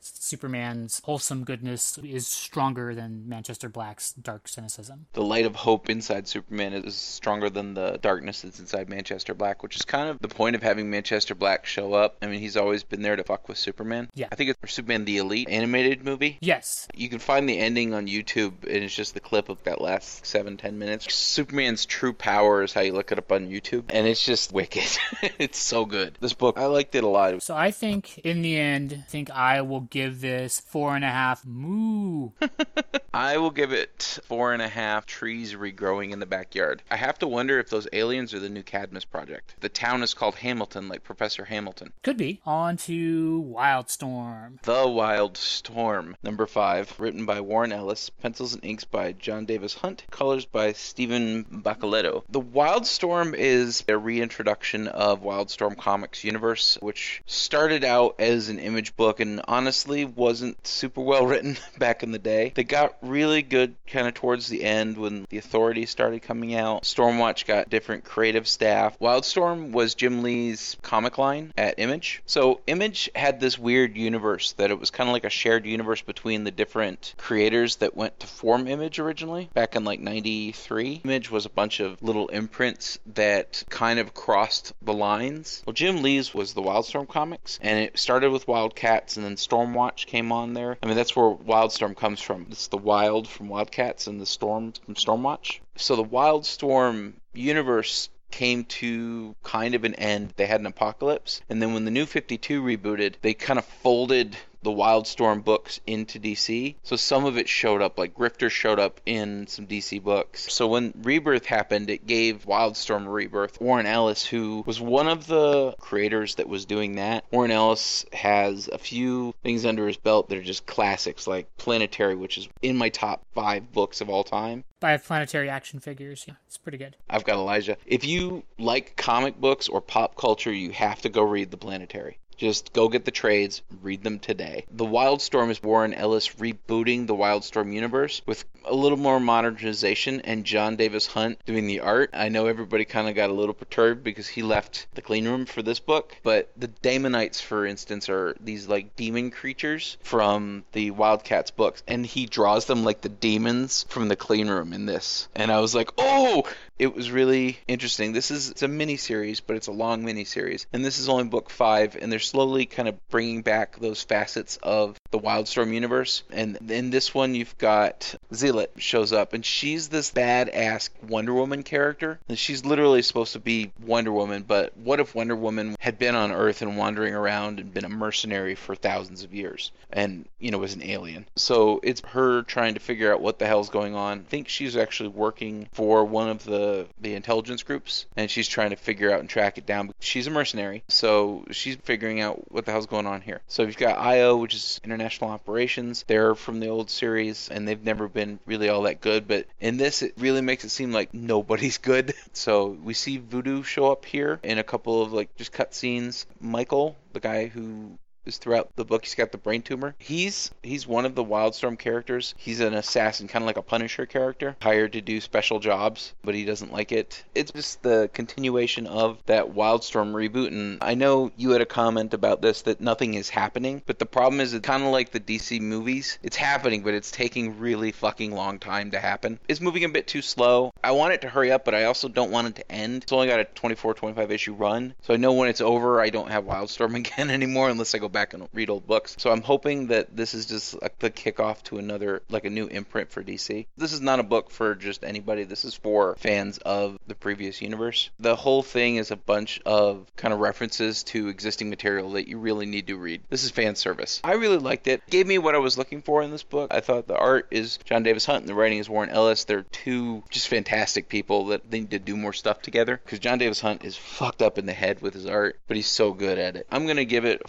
[0.61, 5.07] Superman's wholesome goodness is stronger than Manchester Black's dark cynicism.
[5.13, 9.63] The light of hope inside Superman is stronger than the darkness that's inside Manchester Black,
[9.63, 12.17] which is kind of the point of having Manchester Black show up.
[12.21, 14.09] I mean, he's always been there to fuck with Superman.
[14.13, 14.27] Yeah.
[14.31, 16.37] I think it's Superman the Elite animated movie.
[16.41, 19.81] Yes, You can find the ending on YouTube, and it's just the clip of that
[19.81, 21.11] last seven, ten minutes.
[21.11, 24.97] Superman's true power is how you look it up on YouTube, and it's just wicked.
[25.39, 26.17] it's so good.
[26.19, 27.41] This book, I liked it a lot.
[27.41, 31.09] So I think in the end, I think I will give this four and a
[31.09, 32.29] half moo.
[33.13, 36.81] I will give it four and a half trees regrowing in the backyard.
[36.89, 39.55] I have to wonder if those aliens are the new Cadmus project.
[39.59, 41.91] The town is called Hamilton, like Professor Hamilton.
[42.03, 42.41] Could be.
[42.45, 44.61] On to Wildstorm.
[44.63, 50.05] The Wildstorm, number five, written by Warren Ellis, pencils and inks by John Davis Hunt,
[50.09, 52.23] colors by Stephen Buccellato.
[52.29, 58.95] The Wildstorm is a reintroduction of Wildstorm Comics universe, which started out as an image
[58.95, 60.05] book and honestly
[60.41, 62.51] wasn't super well written back in the day.
[62.55, 66.81] They got really good kind of towards the end when the Authority started coming out.
[66.81, 68.97] Stormwatch got different creative staff.
[68.99, 72.23] Wildstorm was Jim Lee's comic line at Image.
[72.25, 76.01] So Image had this weird universe that it was kind of like a shared universe
[76.01, 81.01] between the different creators that went to form Image originally back in like 93.
[81.03, 85.61] Image was a bunch of little imprints that kind of crossed the lines.
[85.67, 90.07] Well, Jim Lee's was the Wildstorm comics and it started with Wildcats and then Stormwatch
[90.07, 90.77] came on there.
[90.81, 92.47] I mean, that's where Wildstorm comes from.
[92.49, 95.59] It's the wild from Wildcats and the storm from Stormwatch.
[95.75, 100.33] So the Wildstorm universe came to kind of an end.
[100.37, 101.41] They had an apocalypse.
[101.49, 106.19] And then when the new 52 rebooted, they kind of folded the Wildstorm books into
[106.19, 106.75] DC.
[106.83, 110.51] So some of it showed up, like Grifter showed up in some DC books.
[110.51, 113.59] So when Rebirth happened, it gave Wildstorm rebirth.
[113.59, 118.67] Warren Ellis, who was one of the creators that was doing that, Warren Ellis has
[118.67, 122.77] a few things under his belt that are just classics, like Planetary, which is in
[122.77, 124.63] my top five books of all time.
[124.79, 126.25] By planetary action figures.
[126.27, 126.95] Yeah, it's pretty good.
[127.07, 127.77] I've got Elijah.
[127.85, 132.17] If you like comic books or pop culture, you have to go read The Planetary.
[132.41, 134.65] Just go get the trades, read them today.
[134.71, 140.43] The Wildstorm is Warren Ellis rebooting the Wildstorm universe with a little more modernization and
[140.43, 142.09] John Davis Hunt doing the art.
[142.13, 145.45] I know everybody kind of got a little perturbed because he left the clean room
[145.45, 150.89] for this book, but the Daemonites, for instance, are these like demon creatures from the
[150.89, 155.27] Wildcats books, and he draws them like the demons from the clean room in this.
[155.35, 156.43] And I was like, oh,
[156.81, 158.11] it was really interesting.
[158.11, 161.09] This is it's a mini series, but it's a long mini series, and this is
[161.09, 165.75] only book five, and they're slowly kind of bringing back those facets of the Wildstorm
[165.75, 166.23] universe.
[166.31, 171.61] And in this one, you've got Zealot shows up, and she's this badass Wonder Woman
[171.61, 174.43] character, and she's literally supposed to be Wonder Woman.
[174.47, 177.89] But what if Wonder Woman had been on Earth and wandering around and been a
[177.89, 181.27] mercenary for thousands of years, and you know was an alien?
[181.35, 184.25] So it's her trying to figure out what the hell's going on.
[184.25, 188.71] I think she's actually working for one of the the intelligence groups, and she's trying
[188.71, 189.91] to figure out and track it down.
[189.99, 193.41] She's a mercenary, so she's figuring out what the hell's going on here.
[193.47, 196.03] So you've got IO, which is International Operations.
[196.07, 199.27] They're from the old series, and they've never been really all that good.
[199.27, 202.13] But in this, it really makes it seem like nobody's good.
[202.33, 206.25] So we see Voodoo show up here in a couple of like just cutscenes.
[206.39, 209.05] Michael, the guy who is throughout the book.
[209.05, 209.95] He's got the brain tumor.
[209.99, 212.33] He's he's one of the Wildstorm characters.
[212.37, 216.35] He's an assassin, kind of like a Punisher character, hired to do special jobs, but
[216.35, 217.23] he doesn't like it.
[217.35, 220.47] It's just the continuation of that Wildstorm reboot.
[220.47, 224.05] And I know you had a comment about this that nothing is happening, but the
[224.05, 226.19] problem is it's kind of like the DC movies.
[226.23, 229.39] It's happening, but it's taking really fucking long time to happen.
[229.47, 230.73] It's moving a bit too slow.
[230.83, 233.03] I want it to hurry up, but I also don't want it to end.
[233.03, 236.09] It's only got a 24, 25 issue run, so I know when it's over, I
[236.09, 239.15] don't have Wildstorm again anymore unless I go back and read old books.
[239.19, 242.67] So I'm hoping that this is just like the kickoff to another, like a new
[242.67, 243.65] imprint for DC.
[243.77, 245.43] This is not a book for just anybody.
[245.43, 248.09] This is for fans of the previous universe.
[248.19, 252.37] The whole thing is a bunch of kind of references to existing material that you
[252.37, 253.21] really need to read.
[253.29, 254.21] This is fan service.
[254.23, 255.01] I really liked it.
[255.09, 256.73] Gave me what I was looking for in this book.
[256.73, 259.45] I thought the art is John Davis Hunt and the writing is Warren Ellis.
[259.45, 263.37] They're two just fantastic people that they need to do more stuff together because John
[263.37, 266.37] Davis Hunt is fucked up in the head with his art, but he's so good
[266.37, 266.67] at it.
[266.71, 267.47] I'm gonna give it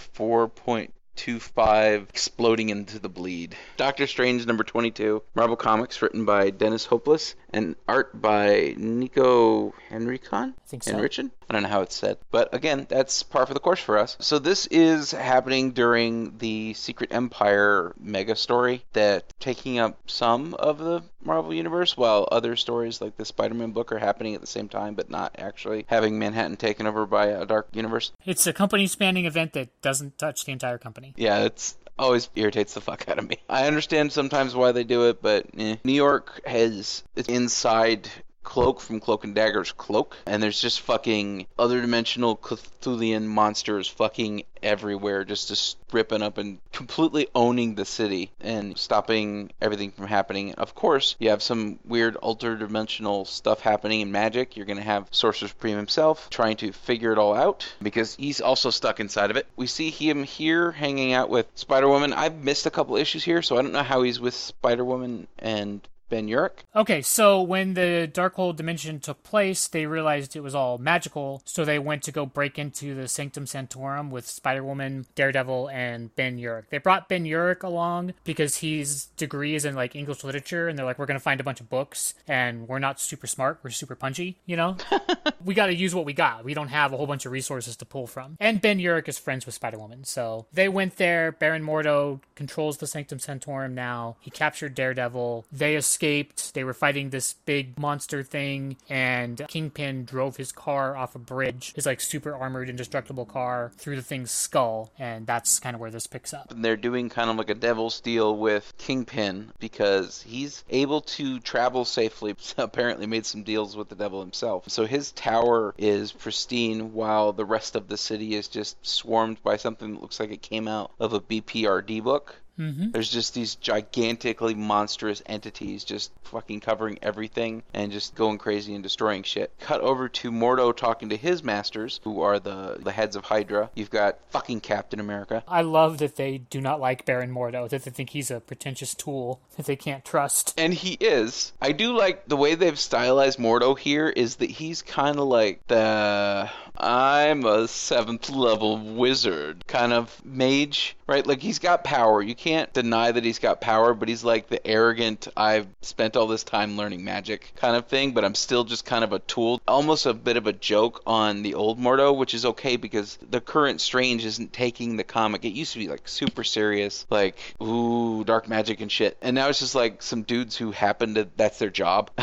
[0.67, 3.57] 4.25 exploding into the bleed.
[3.77, 10.55] Doctor Strange number 22, Marvel Comics, written by Dennis Hopeless and art by Nico Henrichon.
[10.57, 10.93] I think so.
[10.93, 11.31] Henrichin?
[11.49, 12.19] I don't know how it's said.
[12.31, 14.17] But again, that's par for the course for us.
[14.21, 20.79] So this is happening during the Secret Empire mega story that taking up some of
[20.79, 24.69] the Marvel universe, while other stories like the Spider-Man book are happening at the same
[24.69, 28.13] time, but not actually having Manhattan taken over by a dark universe.
[28.25, 31.15] It's a company spanning event that doesn't touch the entire company.
[31.17, 33.39] Yeah, it's always irritates the fuck out of me.
[33.49, 35.77] I understand sometimes why they do it, but eh.
[35.85, 38.09] New York has it's inside
[38.43, 44.43] Cloak from Cloak and Dagger's cloak, and there's just fucking other dimensional Cthulhian monsters fucking
[44.63, 50.55] everywhere, just just ripping up and completely owning the city and stopping everything from happening.
[50.55, 54.57] Of course, you have some weird alter dimensional stuff happening in magic.
[54.57, 58.71] You're gonna have Sorcerer Supreme himself trying to figure it all out because he's also
[58.71, 59.47] stuck inside of it.
[59.57, 62.13] We see him here hanging out with Spider Woman.
[62.13, 65.27] I've missed a couple issues here, so I don't know how he's with Spider Woman
[65.39, 66.59] and Ben Urich.
[66.77, 71.65] Okay, so when the Darkhold dimension took place, they realized it was all magical, so
[71.65, 76.37] they went to go break into the Sanctum Sanctorum with Spider Woman, Daredevil, and Ben
[76.37, 76.65] Urich.
[76.69, 80.85] They brought Ben Urich along because his degree is in like English literature, and they're
[80.85, 83.95] like, we're gonna find a bunch of books, and we're not super smart, we're super
[83.95, 84.77] punchy, you know.
[85.43, 86.45] we got to use what we got.
[86.45, 88.37] We don't have a whole bunch of resources to pull from.
[88.39, 91.33] And Ben Urich is friends with Spider Woman, so they went there.
[91.33, 94.17] Baron Mordo controls the Sanctum Sanctorum now.
[94.21, 95.47] He captured Daredevil.
[95.51, 96.55] They escaped escaped.
[96.55, 101.73] They were fighting this big monster thing, and Kingpin drove his car off a bridge,
[101.75, 105.93] his like super armored, indestructible car, through the thing's skull, and that's kind of where
[105.93, 106.53] this picks up.
[106.57, 111.85] They're doing kind of like a devil's deal with Kingpin because he's able to travel
[111.85, 112.35] safely.
[112.59, 114.65] Apparently, made some deals with the devil himself.
[114.69, 119.57] So his tower is pristine, while the rest of the city is just swarmed by
[119.57, 122.42] something that looks like it came out of a BPRD book.
[122.59, 122.91] Mm-hmm.
[122.91, 128.83] There's just these gigantically monstrous entities just fucking covering everything and just going crazy and
[128.83, 129.53] destroying shit.
[129.61, 133.71] Cut over to Mordo talking to his masters, who are the the heads of Hydra.
[133.75, 135.43] You've got fucking Captain America.
[135.49, 138.95] I love that they do not like Baron Mordo, that they think he's a pretentious
[138.95, 140.55] tool that they can't trust.
[140.57, 141.53] And he is.
[141.61, 145.67] I do like the way they've stylized Mordo here is that he's kind of like
[145.69, 146.51] the
[146.83, 151.25] I'm a seventh level wizard kind of mage, right?
[151.25, 152.21] Like he's got power.
[152.21, 156.27] You can't deny that he's got power, but he's like the arrogant, I've spent all
[156.27, 159.61] this time learning magic kind of thing, but I'm still just kind of a tool.
[159.69, 163.41] Almost a bit of a joke on the old Mordo, which is okay because the
[163.41, 165.45] current Strange isn't taking the comic.
[165.45, 169.17] It used to be like super serious, like, ooh, dark magic and shit.
[169.23, 172.11] And now it's just like some dudes who happen to, that's their job.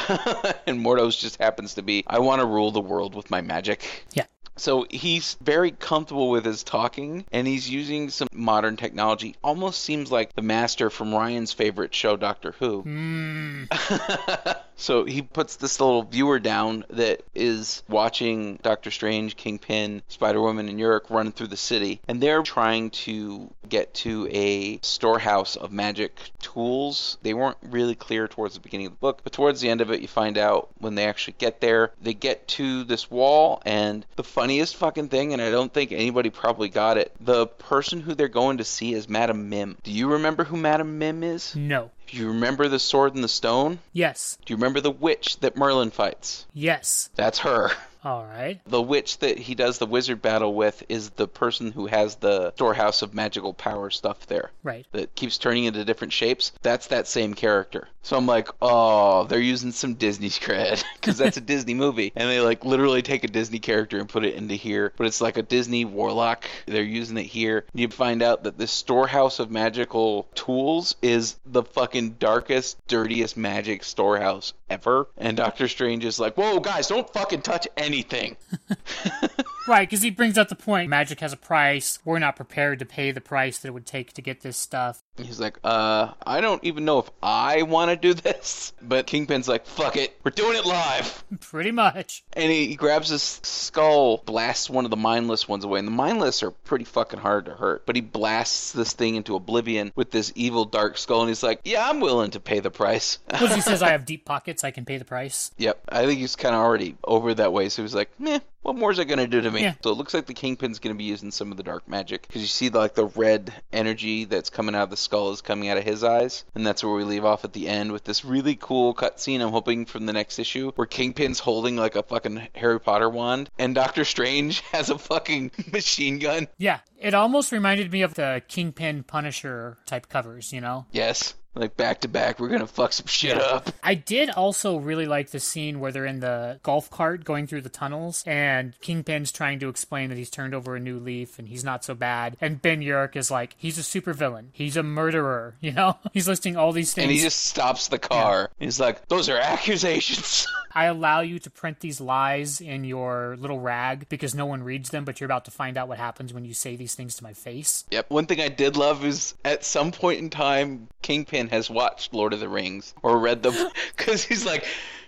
[0.67, 4.05] and Mordo's just happens to be, I want to rule the world with my magic.
[4.13, 4.25] Yeah.
[4.59, 9.35] So he's very comfortable with his talking and he's using some modern technology.
[9.43, 12.83] Almost seems like the master from Ryan's favorite show, Doctor Who.
[12.83, 14.59] Mm.
[14.79, 20.69] so he puts this little viewer down that is watching Doctor Strange, Kingpin, Spider Woman,
[20.69, 21.99] and Urich run through the city.
[22.07, 27.17] And they're trying to get to a storehouse of magic tools.
[27.21, 29.91] They weren't really clear towards the beginning of the book, but towards the end of
[29.91, 31.91] it, you find out when they actually get there.
[32.01, 36.29] They get to this wall, and the funniest fucking thing, and I don't think anybody
[36.29, 37.13] probably got it.
[37.19, 39.77] The person who they're going to see is Madam Mim.
[39.83, 41.55] Do you remember who Madam Mim is?
[41.55, 41.91] No.
[42.11, 43.79] Do you remember the sword and the stone?
[43.93, 44.37] Yes.
[44.45, 46.47] Do you remember the witch that Merlin fights?
[46.53, 47.09] Yes.
[47.15, 47.71] That's her.
[48.03, 48.61] All right.
[48.65, 52.53] The witch that he does the wizard battle with is the person who has the
[52.53, 54.51] storehouse of magical power stuff there.
[54.63, 54.85] Right.
[54.93, 56.53] That keeps turning into different shapes.
[56.61, 57.89] That's that same character.
[58.01, 62.29] So I'm like, oh, they're using some Disney cred because that's a Disney movie, and
[62.29, 64.93] they like literally take a Disney character and put it into here.
[64.95, 66.45] But it's like a Disney warlock.
[66.65, 67.65] They're using it here.
[67.73, 73.83] You find out that this storehouse of magical tools is the fucking darkest, dirtiest magic
[73.83, 75.07] storehouse ever.
[75.17, 78.37] And Doctor Strange is like, whoa, guys, don't fucking touch anything anything.
[79.67, 81.99] Right, because he brings up the point magic has a price.
[82.03, 85.03] We're not prepared to pay the price that it would take to get this stuff.
[85.17, 88.73] He's like, uh, I don't even know if I want to do this.
[88.81, 91.23] But Kingpin's like, fuck it, we're doing it live.
[91.41, 92.23] Pretty much.
[92.33, 95.79] And he, he grabs his skull, blasts one of the mindless ones away.
[95.79, 97.85] And the mindless are pretty fucking hard to hurt.
[97.85, 101.21] But he blasts this thing into oblivion with this evil dark skull.
[101.21, 103.19] And he's like, yeah, I'm willing to pay the price.
[103.29, 105.51] Because he says, I have deep pockets, I can pay the price.
[105.57, 107.69] Yep, I think he's kind of already over that way.
[107.69, 109.61] So he's like, meh, what more is it going to do to me?
[109.61, 109.75] Yeah.
[109.83, 112.23] So it looks like the Kingpin's going to be using some of the dark magic.
[112.27, 115.69] Because you see, like, the red energy that's coming out of the skull is coming
[115.69, 116.43] out of his eyes.
[116.55, 119.49] And that's where we leave off at the end with this really cool cutscene, I'm
[119.49, 123.49] hoping, from the next issue, where Kingpin's holding, like, a fucking Harry Potter wand.
[123.57, 126.47] And Doctor Strange has a fucking machine gun.
[126.57, 130.85] Yeah, it almost reminded me of the Kingpin Punisher type covers, you know?
[130.91, 131.33] Yes.
[131.59, 133.69] Like, back to back, we're to fuck some shit up.
[133.83, 137.61] I did also really like the scene where they're in the golf cart going through
[137.61, 141.47] the tunnels, and Kingpin's trying to explain that he's turned over a new leaf and
[141.47, 142.37] he's not so bad.
[142.39, 144.47] And Ben Urich is like, he's a supervillain.
[144.53, 145.97] He's a murderer, you know?
[146.13, 147.03] He's listing all these things.
[147.03, 148.49] And he just stops the car.
[148.59, 150.47] He's like, those are accusations.
[150.79, 154.91] I allow you to print these lies in your little rag because no one reads
[154.91, 157.23] them, but you're about to find out what happens when you say these things to
[157.25, 157.83] my face.
[157.91, 158.09] Yep.
[158.09, 162.31] One thing I did love is at some point in time, Kingpin has watched Lord
[162.31, 163.55] of the Rings or read them
[163.97, 164.65] because he's like,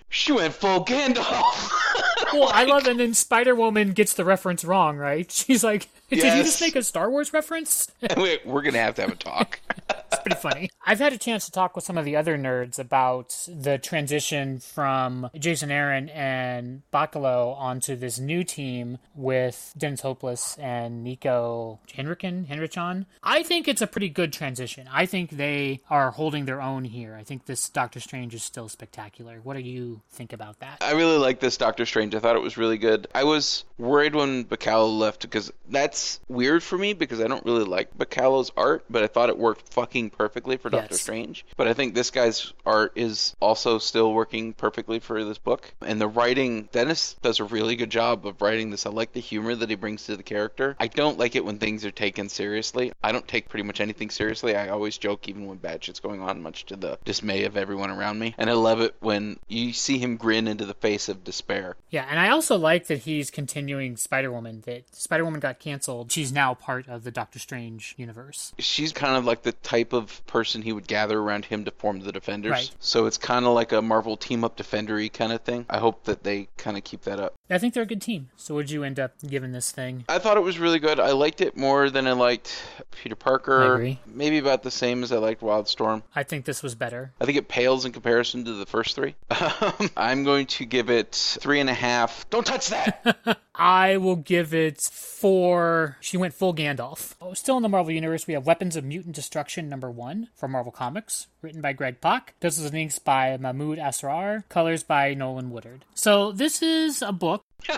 [0.10, 1.72] she went full Gandalf.
[2.34, 5.30] Well, I love, and then Spider Woman gets the reference wrong, right?
[5.32, 9.12] She's like, "Did you just make a Star Wars reference?" We're gonna have to have
[9.12, 9.60] a talk.
[9.90, 10.70] It's pretty funny.
[10.86, 14.60] I've had a chance to talk with some of the other nerds about the transition
[14.60, 22.48] from Jason Aaron and Bachalo onto this new team with Dennis Hopeless and Niko Henriken,
[22.48, 23.06] Henrichon.
[23.24, 24.90] I think it's a pretty good transition.
[24.92, 27.16] I think they are holding their own here.
[27.16, 29.40] I think this Doctor Strange is still spectacular.
[29.44, 30.78] What do you think about that?
[30.82, 32.11] I really like this Doctor Strange.
[32.16, 33.08] I thought it was really good.
[33.14, 37.64] I was worried when Bachalo left because that's weird for me because I don't really
[37.64, 41.46] like Bachalo's art, but I thought it worked fucking perfectly for Doctor Strange.
[41.58, 45.74] But I think this guy's art is also still working perfectly for this book.
[45.82, 48.86] And the writing, Dennis does a really good job of writing this.
[48.86, 50.76] I like the humor that he brings to the character.
[50.80, 52.92] I don't like it when things are taken seriously.
[53.04, 54.56] I don't take pretty much anything seriously.
[54.56, 57.90] I always joke even when bad shit's going on, much to the dismay of everyone
[57.90, 58.36] around me.
[58.38, 61.76] And I love it when you see him grin into the face of despair.
[61.90, 64.62] Yeah, and I also like that he's continuing Spider Woman.
[64.66, 66.12] That Spider Woman got canceled.
[66.12, 68.54] She's now part of the Doctor Strange universe.
[68.60, 72.00] she's kind of like the type of person he would gather around him to form
[72.00, 72.52] the defenders.
[72.52, 72.72] Right.
[72.80, 75.66] So it's kind of like a Marvel team up defendery kind of thing.
[75.70, 77.34] I hope that they kind of keep that up.
[77.50, 78.30] I think they're a good team.
[78.38, 80.06] So, would you end up giving this thing?
[80.08, 81.00] I thought it was really good.
[81.02, 83.98] I liked it more than I liked Peter Parker.
[84.08, 86.04] Maybe about the same as I liked Wildstorm.
[86.16, 87.12] I think this was better.
[87.20, 89.16] I think it pales in comparison to the first three.
[89.62, 91.81] Um, I'm going to give it three and a half.
[92.30, 93.40] Don't touch that.
[93.62, 95.98] I will give it four.
[96.02, 97.14] She went full Gandalf.
[97.22, 100.54] Oh, still in the Marvel Universe, we have Weapons of Mutant Destruction number one from
[100.54, 102.34] Marvel Comics, written by Greg Pak.
[102.40, 104.50] Pencils and inks by Mahmoud Asrar.
[104.50, 105.86] Colors by Nolan Woodard.
[105.94, 107.46] So, this is a book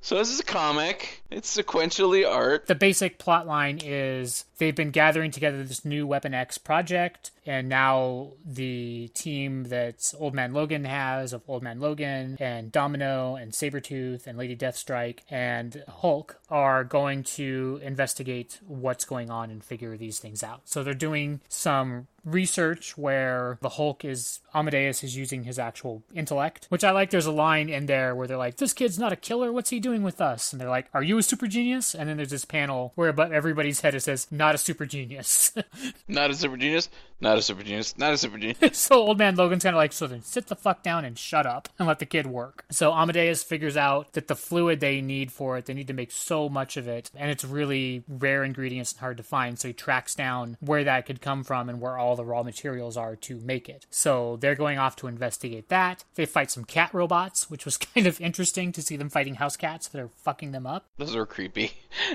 [0.00, 1.22] so this is a comic.
[1.30, 2.66] It's sequentially art.
[2.66, 7.68] the basic plot line is they've been gathering together this new Weapon X project, and
[7.68, 13.54] now the team that Old Man Logan has of Old Man Logan and Domino and
[13.74, 19.96] Sabretooth and Lady Deathstrike and Hulk are going to investigate what's going on and figure
[19.96, 20.62] these things out.
[20.64, 26.66] So they're doing some research where the Hulk is Amadeus is using his actual intellect,
[26.68, 27.10] which I like.
[27.10, 29.52] There's a line in there where they're like, "This kid's not a killer.
[29.52, 32.16] What's he doing with us?" And they're like, "Are you a super genius?" And then
[32.16, 35.52] there's this panel where above everybody's head it says, "Not a super genius."
[36.08, 36.88] Not a super genius.
[37.20, 37.96] Not a super genius.
[37.96, 38.78] Not a super genius.
[38.78, 41.46] so old man Logan's kind of like, "So then sit the fuck down and shut
[41.46, 45.32] up and let the kid work." So Amadeus figures out that the fluid they need
[45.32, 48.92] for it, they need to make so much of it, and it's really rare ingredients
[48.92, 49.58] and hard to find.
[49.58, 52.96] So he tracks down where that could come from and where all the raw materials
[52.96, 53.86] are to make it.
[53.90, 56.04] So they're going off to investigate that.
[56.16, 59.54] They fight some cat robots, which was kind of interesting to see them fighting House
[59.54, 60.86] house cats that are fucking them up.
[60.98, 61.72] Those are creepy.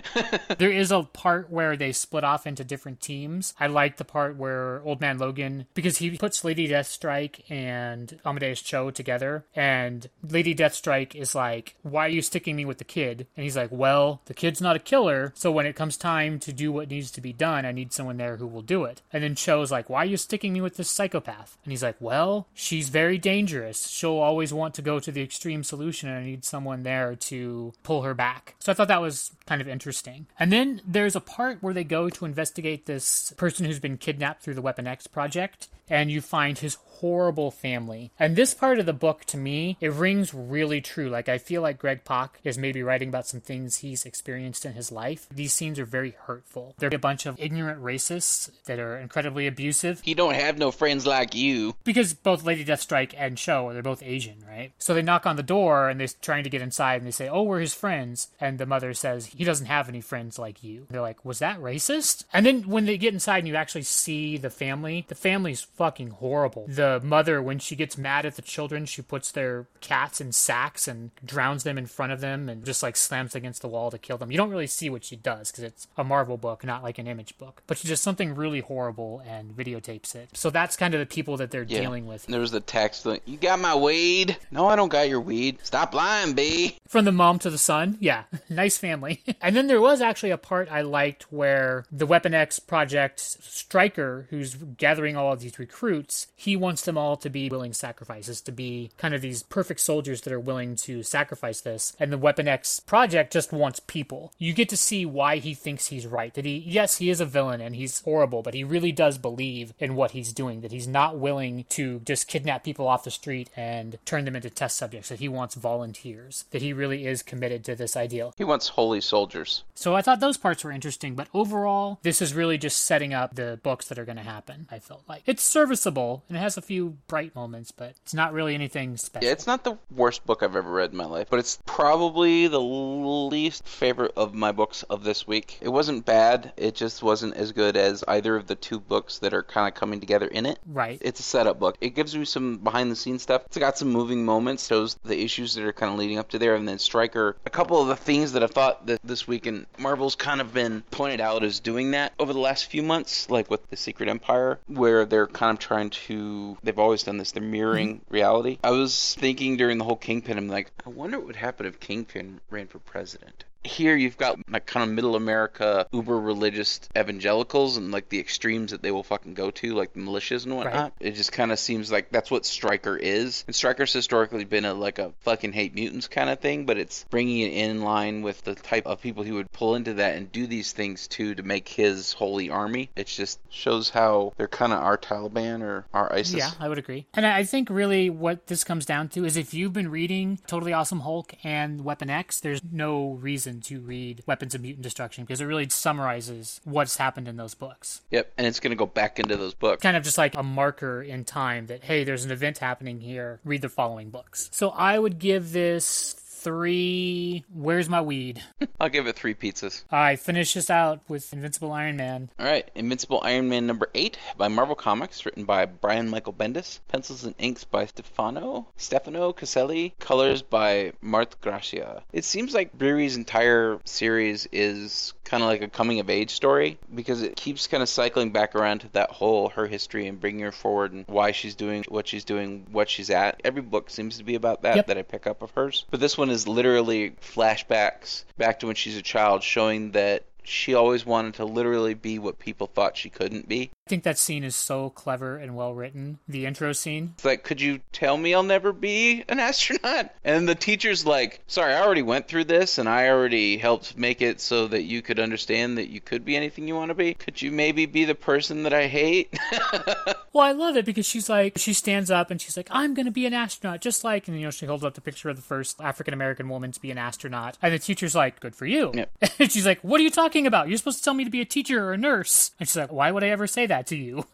[0.57, 3.53] there is a part where they split off into different teams.
[3.59, 8.61] I like the part where Old Man Logan, because he puts Lady Deathstrike and Amadeus
[8.61, 13.27] Cho together, and Lady Deathstrike is like, Why are you sticking me with the kid?
[13.37, 16.51] And he's like, Well, the kid's not a killer, so when it comes time to
[16.51, 19.01] do what needs to be done, I need someone there who will do it.
[19.13, 21.57] And then Cho's like, Why are you sticking me with this psychopath?
[21.63, 23.89] And he's like, Well, she's very dangerous.
[23.89, 27.73] She'll always want to go to the extreme solution, and I need someone there to
[27.81, 28.55] pull her back.
[28.59, 30.27] So I thought that was kind of interesting.
[30.39, 34.43] And then there's a part where they go to investigate this person who's been kidnapped
[34.43, 38.11] through the Weapon X project, and you find his horrible family.
[38.19, 41.09] And this part of the book, to me, it rings really true.
[41.09, 44.73] Like, I feel like Greg Pak is maybe writing about some things he's experienced in
[44.73, 45.27] his life.
[45.31, 46.75] These scenes are very hurtful.
[46.77, 50.01] They're a bunch of ignorant racists that are incredibly abusive.
[50.03, 51.75] He don't have no friends like you.
[51.83, 54.71] Because both Lady Deathstrike and Cho, they're both Asian, right?
[54.79, 57.29] So they knock on the door and they're trying to get inside and they say,
[57.29, 58.29] Oh, we're his friends.
[58.39, 60.87] And the mother says, He doesn't have any friends like you.
[60.89, 62.25] They're like, Was that racist?
[62.33, 66.11] And then when they get inside and you actually see the family, the family's fucking
[66.11, 66.65] horrible.
[66.67, 70.87] The mother, when she gets mad at the children, she puts their cats in sacks
[70.87, 73.97] and drowns them in front of them and just like slams against the wall to
[73.97, 74.31] kill them.
[74.31, 77.07] You don't really see what she does because it's a Marvel book, not like an
[77.07, 77.61] image book.
[77.67, 80.29] But she does something really horrible and videotapes it.
[80.33, 81.81] So that's kind of the people that they're Yeah.
[81.81, 82.25] dealing with.
[82.25, 84.37] There was the text like, "You got my weed?
[84.51, 85.59] No, I don't got your weed.
[85.63, 89.21] Stop lying, B." From the mom to the son, yeah, nice family.
[89.41, 94.27] and then there was actually a part I liked where the Weapon X project Stryker,
[94.29, 98.51] who's gathering all of these recruits, he wants them all to be willing sacrifices, to
[98.51, 101.95] be kind of these perfect soldiers that are willing to sacrifice this.
[101.99, 104.33] And the Weapon X project just wants people.
[104.37, 106.33] You get to see why he thinks he's right.
[106.33, 109.73] That he, yes, he is a villain and he's horrible, but he really does believe
[109.79, 110.61] in what he's doing.
[110.61, 114.49] That he's not willing to just kidnap people off the street and turn them into
[114.49, 115.09] test subjects.
[115.09, 116.45] That he wants volunteers.
[116.51, 118.33] That he really is committed to this ideal.
[118.37, 119.63] He wants holy soldiers.
[119.75, 123.35] So I thought those parts were interesting, but overall, this is really just setting up
[123.35, 124.67] the books that are going to happen.
[124.71, 128.31] I felt like it's serviceable and it has a few bright moments, but it's not
[128.31, 129.25] really anything special.
[129.25, 132.45] Yeah, it's not the worst book I've ever read in my life, but it's probably
[132.45, 135.57] the least favorite of my books of this week.
[135.61, 139.33] It wasn't bad, it just wasn't as good as either of the two books that
[139.33, 140.59] are kind of coming together in it.
[140.67, 140.99] right.
[141.01, 141.75] It's a setup book.
[141.81, 143.45] It gives you some behind the scenes stuff.
[143.47, 146.37] It's got some moving moments, shows the issues that are kind of leading up to
[146.37, 147.35] there, and then Stryker.
[147.47, 150.53] A couple of the things that I thought that this week in Marvel's kind of
[150.53, 154.07] been pointed out as doing that over the last few months, like with the Secret
[154.07, 156.57] Empire, where they're kind of trying to.
[156.63, 157.31] They've always done this.
[157.31, 158.13] They're mirroring mm-hmm.
[158.13, 158.57] reality.
[158.63, 161.79] I was thinking during the whole Kingpin, I'm like, I wonder what would happen if
[161.79, 167.77] Kingpin ran for president here you've got like kind of middle America uber religious evangelicals
[167.77, 170.75] and like the extremes that they will fucking go to, like the militias and whatnot.
[170.75, 170.93] Right.
[170.99, 173.43] It just kind of seems like that's what Stryker is.
[173.47, 177.05] And Stryker's historically been a like a fucking hate mutants kind of thing, but it's
[177.09, 180.31] bringing it in line with the type of people he would pull into that and
[180.31, 182.89] do these things to to make his holy army.
[182.95, 186.35] It just shows how they're kind of our Taliban or our ISIS.
[186.35, 187.07] Yeah, I would agree.
[187.13, 190.73] And I think really what this comes down to is if you've been reading Totally
[190.73, 195.41] Awesome Hulk and Weapon X, there's no reason to read Weapons of Mutant Destruction because
[195.41, 198.01] it really summarizes what's happened in those books.
[198.11, 199.81] Yep, and it's gonna go back into those books.
[199.81, 203.39] Kind of just like a marker in time that, hey, there's an event happening here.
[203.43, 204.49] Read the following books.
[204.51, 207.43] So I would give this three.
[207.53, 208.41] Where's my weed?
[208.79, 209.83] I'll give it three pizzas.
[209.91, 212.29] I finish this out with Invincible Iron Man.
[212.39, 216.79] All right, Invincible Iron Man number eight by Marvel Comics, written by Brian Michael Bendis,
[216.87, 222.03] pencils and inks by Stefano Stefano Caselli, colors by Mart Gracia.
[222.13, 226.79] It seems like Brewery's entire series is kind of like a coming of age story
[226.95, 230.41] because it keeps kind of cycling back around to that whole her history and bringing
[230.41, 233.39] her forward and why she's doing what she's doing, what she's at.
[233.43, 234.87] Every book seems to be about that Yep.
[234.87, 238.75] that I pick up of hers, but this one is literally flashbacks back to when
[238.75, 243.09] she's a child, showing that she always wanted to literally be what people thought she
[243.09, 243.71] couldn't be.
[243.87, 246.19] I think that scene is so clever and well written.
[246.27, 247.13] The intro scene.
[247.15, 250.11] It's like, could you tell me I'll never be an astronaut?
[250.23, 254.21] And the teacher's like, sorry, I already went through this and I already helped make
[254.21, 257.15] it so that you could understand that you could be anything you want to be.
[257.15, 259.33] Could you maybe be the person that I hate?
[260.31, 263.07] Well, I love it because she's like, she stands up and she's like, I'm going
[263.07, 265.35] to be an astronaut, just like, and you know, she holds up the picture of
[265.35, 267.57] the first African American woman to be an astronaut.
[267.61, 268.91] And the teacher's like, good for you.
[268.93, 269.11] Yep.
[269.39, 270.69] And she's like, what are you talking about?
[270.69, 272.51] You're supposed to tell me to be a teacher or a nurse.
[272.59, 274.25] And she's like, why would I ever say that to you?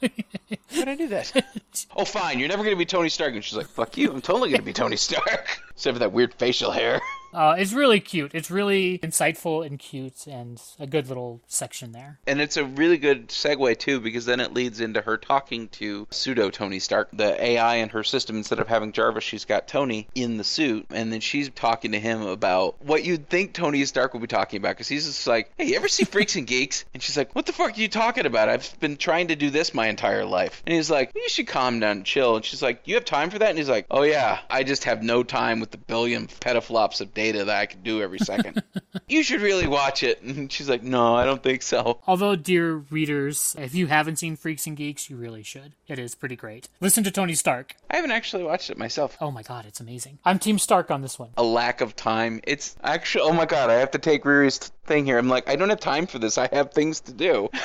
[0.73, 1.45] How'd I do that?
[1.95, 3.33] oh, fine, you're never going to be Tony Stark.
[3.33, 5.59] And she's like, fuck you, I'm totally going to be Tony Stark.
[5.71, 7.01] Except for that weird facial hair.
[7.35, 8.31] Uh, it's really cute.
[8.33, 12.17] It's really insightful and cute, and a good little section there.
[12.25, 16.07] And it's a really good segue too, because then it leads into her talking to
[16.11, 18.37] pseudo Tony Stark, the AI in her system.
[18.37, 21.99] Instead of having Jarvis, she's got Tony in the suit, and then she's talking to
[21.99, 25.51] him about what you'd think Tony Stark would be talking about, because he's just like,
[25.57, 27.89] "Hey, you ever see Freaks and Geeks?" And she's like, "What the fuck are you
[27.89, 28.47] talking about?
[28.47, 31.81] I've been trying to do this my entire life." And he's like, "You should calm
[31.81, 34.03] down and chill." And she's like, "You have time for that?" And he's like, "Oh
[34.03, 37.83] yeah, I just have no time with the billion petaflops of data that I could
[37.83, 38.63] do every second.
[39.07, 42.75] you should really watch it." And she's like, "No, I don't think so." Although, dear
[42.75, 45.73] readers, if you haven't seen Freaks and Geeks, you really should.
[45.87, 46.69] It is pretty great.
[46.79, 47.75] Listen to Tony Stark.
[47.89, 49.17] I haven't actually watched it myself.
[49.21, 50.19] Oh my god, it's amazing.
[50.25, 51.29] I'm Team Stark on this one.
[51.37, 52.41] A lack of time.
[52.43, 55.17] It's actually, oh my god, I have to take Riri's thing here.
[55.17, 56.37] I'm like, I don't have time for this.
[56.37, 57.49] I have things to do.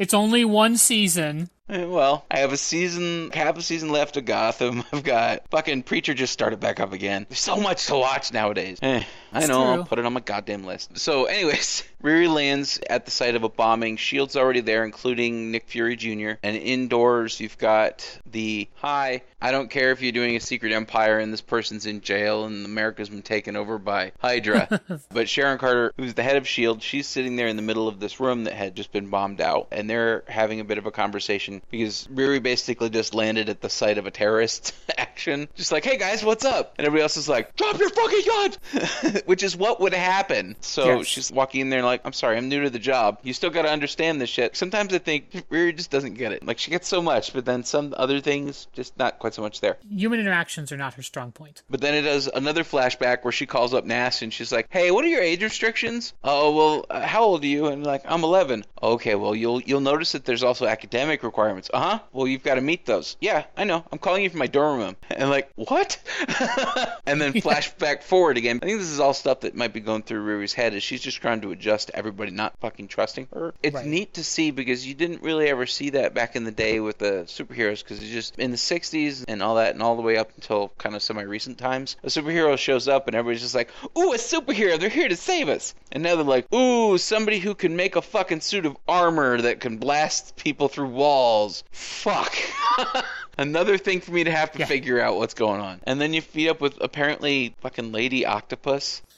[0.00, 1.50] It's only one season.
[1.70, 4.82] Eh, Well, I have a season, half a season left of Gotham.
[4.92, 7.26] I've got fucking Preacher just started back up again.
[7.28, 8.78] There's so much to watch nowadays.
[8.82, 9.02] Eh,
[9.32, 10.98] I know, I'll put it on my goddamn list.
[10.98, 13.96] So, anyways, Riri lands at the site of a bombing.
[13.96, 16.32] Shield's already there, including Nick Fury Jr.
[16.42, 19.22] And indoors, you've got the hi.
[19.42, 22.66] I don't care if you're doing a secret empire and this person's in jail and
[22.66, 24.80] America's been taken over by Hydra.
[25.10, 28.00] but Sharon Carter, who's the head of S.H.I.E.L.D., she's sitting there in the middle of
[28.00, 29.68] this room that had just been bombed out.
[29.72, 33.70] And they're having a bit of a conversation because Riri basically just landed at the
[33.70, 35.48] site of a terrorist action.
[35.54, 36.74] Just like, hey guys, what's up?
[36.76, 39.19] And everybody else is like, drop your fucking gun!
[39.26, 40.56] Which is what would happen.
[40.60, 41.06] So Yes.
[41.06, 43.18] she's walking in there like, I'm sorry, I'm new to the job.
[43.22, 44.56] You still gotta understand this shit.
[44.56, 46.44] Sometimes I think Riri just doesn't get it.
[46.46, 49.60] Like, she gets so much, but then some other things, just not quite so much
[49.60, 49.76] there.
[49.94, 51.62] Human interactions are not her strong point.
[51.70, 54.90] But then it does another flashback where she calls up NASA and she's like, "Hey,
[54.90, 56.12] what are your age restrictions?
[56.24, 59.80] Oh, well, uh, how old are you?" And like, "I'm 11." Okay, well, you'll you'll
[59.80, 61.70] notice that there's also academic requirements.
[61.72, 61.98] Uh huh.
[62.12, 63.16] Well, you've got to meet those.
[63.20, 63.84] Yeah, I know.
[63.92, 64.96] I'm calling you from my dorm room.
[65.10, 65.98] And like, what?
[67.06, 68.58] and then flashback forward again.
[68.62, 71.00] I think this is all stuff that might be going through Riri's head is she's
[71.00, 73.54] just trying to adjust to everybody not fucking trusting her.
[73.62, 73.86] It's Right.
[73.86, 76.98] neat to see because you didn't really ever see that back in the day with
[76.98, 80.16] the superheroes because it's just in the 60s and all that and all the way
[80.16, 81.96] up until kind of semi recent times.
[82.02, 85.48] A superhero shows up and everybody's just like, ooh, a superhero, they're here to save
[85.48, 85.74] us.
[85.92, 89.60] And now they're like, ooh, somebody who can make a fucking suit of armor that
[89.60, 91.64] can blast people through walls.
[91.72, 92.34] Fuck.
[93.40, 94.66] Another thing for me to have to Yeah.
[94.66, 95.80] figure out what's going on.
[95.84, 99.02] And then you feed up with apparently fucking Lady Octopus.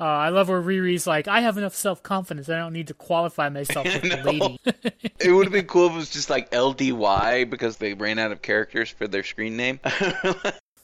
[0.00, 2.48] Uh, I love where Riri's like, I have enough self confidence.
[2.48, 4.58] I don't need to qualify myself as a lady.
[5.20, 8.30] it would have been cool if it was just like LDY because they ran out
[8.30, 9.80] of characters for their screen name.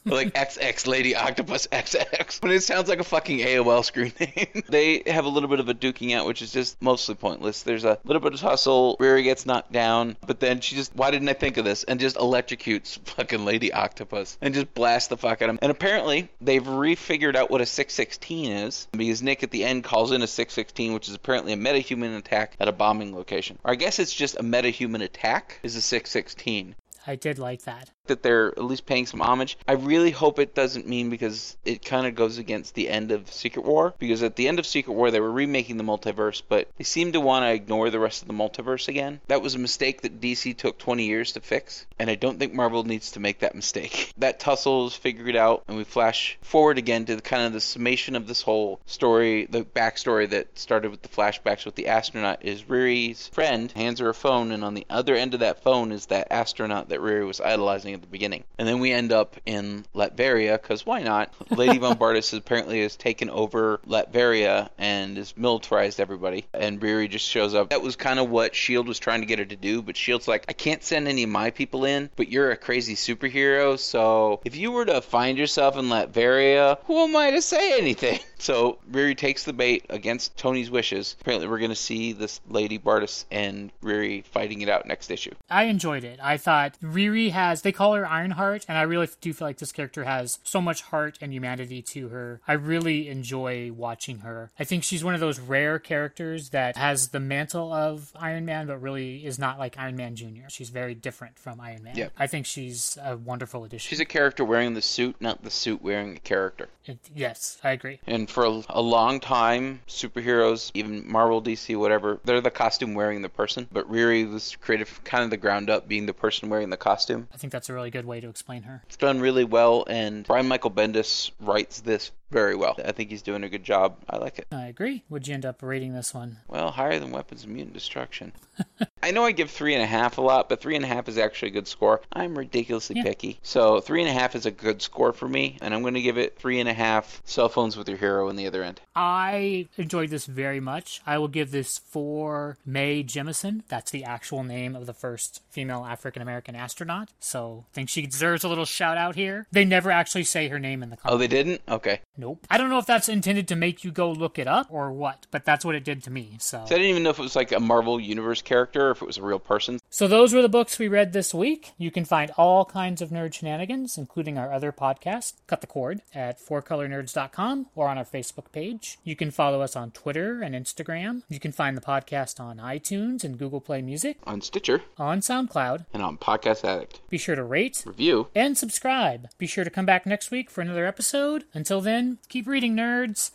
[0.05, 2.39] Like XX Lady Octopus XX.
[2.41, 4.63] But it sounds like a fucking AOL screen name.
[4.69, 7.63] they have a little bit of a duking out, which is just mostly pointless.
[7.63, 8.97] There's a little bit of hustle.
[8.99, 11.83] Riri gets knocked down, but then she just, why didn't I think of this?
[11.83, 15.59] And just electrocutes fucking Lady Octopus and just blasts the fuck out of him.
[15.61, 20.11] And apparently, they've refigured out what a 616 is because Nick at the end calls
[20.11, 23.57] in a 616, which is apparently a metahuman attack at a bombing location.
[23.63, 26.75] Or I guess it's just a metahuman attack is a 616
[27.07, 27.91] I did like that.
[28.07, 29.57] That they're at least paying some homage.
[29.67, 33.31] I really hope it doesn't mean because it kind of goes against the end of
[33.31, 33.93] Secret War.
[33.99, 37.11] Because at the end of Secret War, they were remaking the multiverse, but they seem
[37.13, 39.19] to want to ignore the rest of the multiverse again.
[39.27, 42.53] That was a mistake that DC took 20 years to fix, and I don't think
[42.53, 44.13] Marvel needs to make that mistake.
[44.25, 47.61] That tussle is figured out, and we flash forward again to the kind of the
[47.61, 52.43] summation of this whole story, the backstory that started with the flashbacks with the astronaut.
[52.43, 55.91] Is Riri's friend hands her a phone, and on the other end of that phone
[55.91, 58.43] is that astronaut that Riri was idolizing at the beginning.
[58.57, 61.33] And then we end up in Latveria, because why not?
[61.49, 66.45] Lady Von Bardas apparently has taken over Latveria and has militarized everybody.
[66.53, 67.69] And Riri just shows up.
[67.69, 68.87] That was kind of what S.H.I.E.L.D.
[68.87, 71.29] was trying to get her to do, but S.H.I.E.L.D.'s like, I can't send any of
[71.29, 75.77] my people in, but you're a crazy superhero, so if you were to find yourself
[75.77, 78.19] in Latveria, who am I to say anything?
[78.37, 81.15] So Riri takes the bait against Tony's wishes.
[81.21, 85.31] Apparently, we're going to see this Lady Bardas and Riri fighting it out next issue.
[85.49, 86.19] I enjoyed it.
[86.21, 89.71] I thought Riri has, they call her Ironheart, and I really do feel like this
[89.71, 92.41] character has so much heart and humanity to her.
[92.47, 94.51] I really enjoy watching her.
[94.59, 98.67] I think she's one of those rare characters that has the mantle of Iron Man,
[98.67, 100.47] but really is not like Iron Man Jr.
[100.49, 101.95] She's very different from Iron Man.
[101.95, 102.13] Yep.
[102.17, 103.87] I think she's a wonderful addition.
[103.89, 106.69] She's a character wearing the suit, not the suit wearing a character.
[106.85, 107.99] It- yes, I agree.
[108.07, 113.21] And for a, a long time, superheroes, even Marvel, DC, whatever, they're the costume wearing
[113.21, 113.67] the person.
[113.71, 117.27] But Riri was created kind of the ground up, being the person wearing the costume.
[117.33, 118.81] I think that's a really good way to explain her.
[118.87, 122.75] It's done really well, and Brian Michael Bendis writes this very well.
[122.83, 123.97] I think he's doing a good job.
[124.09, 124.47] I like it.
[124.51, 125.03] I agree.
[125.09, 126.37] Would you end up rating this one?
[126.47, 128.33] Well, higher than Weapons of Mutant Destruction.
[129.03, 131.07] I know I give three and a half a lot, but three and a half
[131.07, 132.01] is actually a good score.
[132.11, 133.03] I'm ridiculously Yeah.
[133.03, 133.39] picky.
[133.43, 136.01] So three and a half is a good score for me, and I'm going to
[136.01, 138.81] give it three and a half cell phones with your hero in the other end.
[138.95, 141.01] I enjoyed this very much.
[141.05, 143.61] I will give this for Mae Jemison.
[143.67, 147.09] That's the actual name of the first female African American astronaut.
[147.19, 149.47] So I think she deserves a little shout out here.
[149.51, 151.61] They never actually say her name in the Oh, they didn't?
[151.67, 152.01] Okay.
[152.17, 152.45] Nope.
[152.49, 155.27] I don't know if that's intended to make you go look it up or what,
[155.31, 156.37] but that's what it did to me.
[156.39, 158.91] So So I didn't even know if it was like a Marvel Universe character or
[158.91, 159.79] if it was a real person.
[159.89, 161.71] So those were the books we read this week.
[161.77, 166.01] You can find all kinds of nerd shenanigans, including our other podcast, Cut the Cord,
[166.13, 168.97] at fourcolornerds.com or on our Facebook page.
[169.03, 171.23] You can follow us on Twitter and Instagram.
[171.29, 175.85] You can find the podcast on iTunes and Google Play Music, On Stitcher on SoundCloud.
[175.93, 177.01] and on Podcast Addict.
[177.09, 178.27] Be sure to rate Review.
[178.35, 179.27] and subscribe.
[179.37, 181.45] Be sure to come back next week for another episode.
[181.53, 183.23] Until then, keep reading, nerds.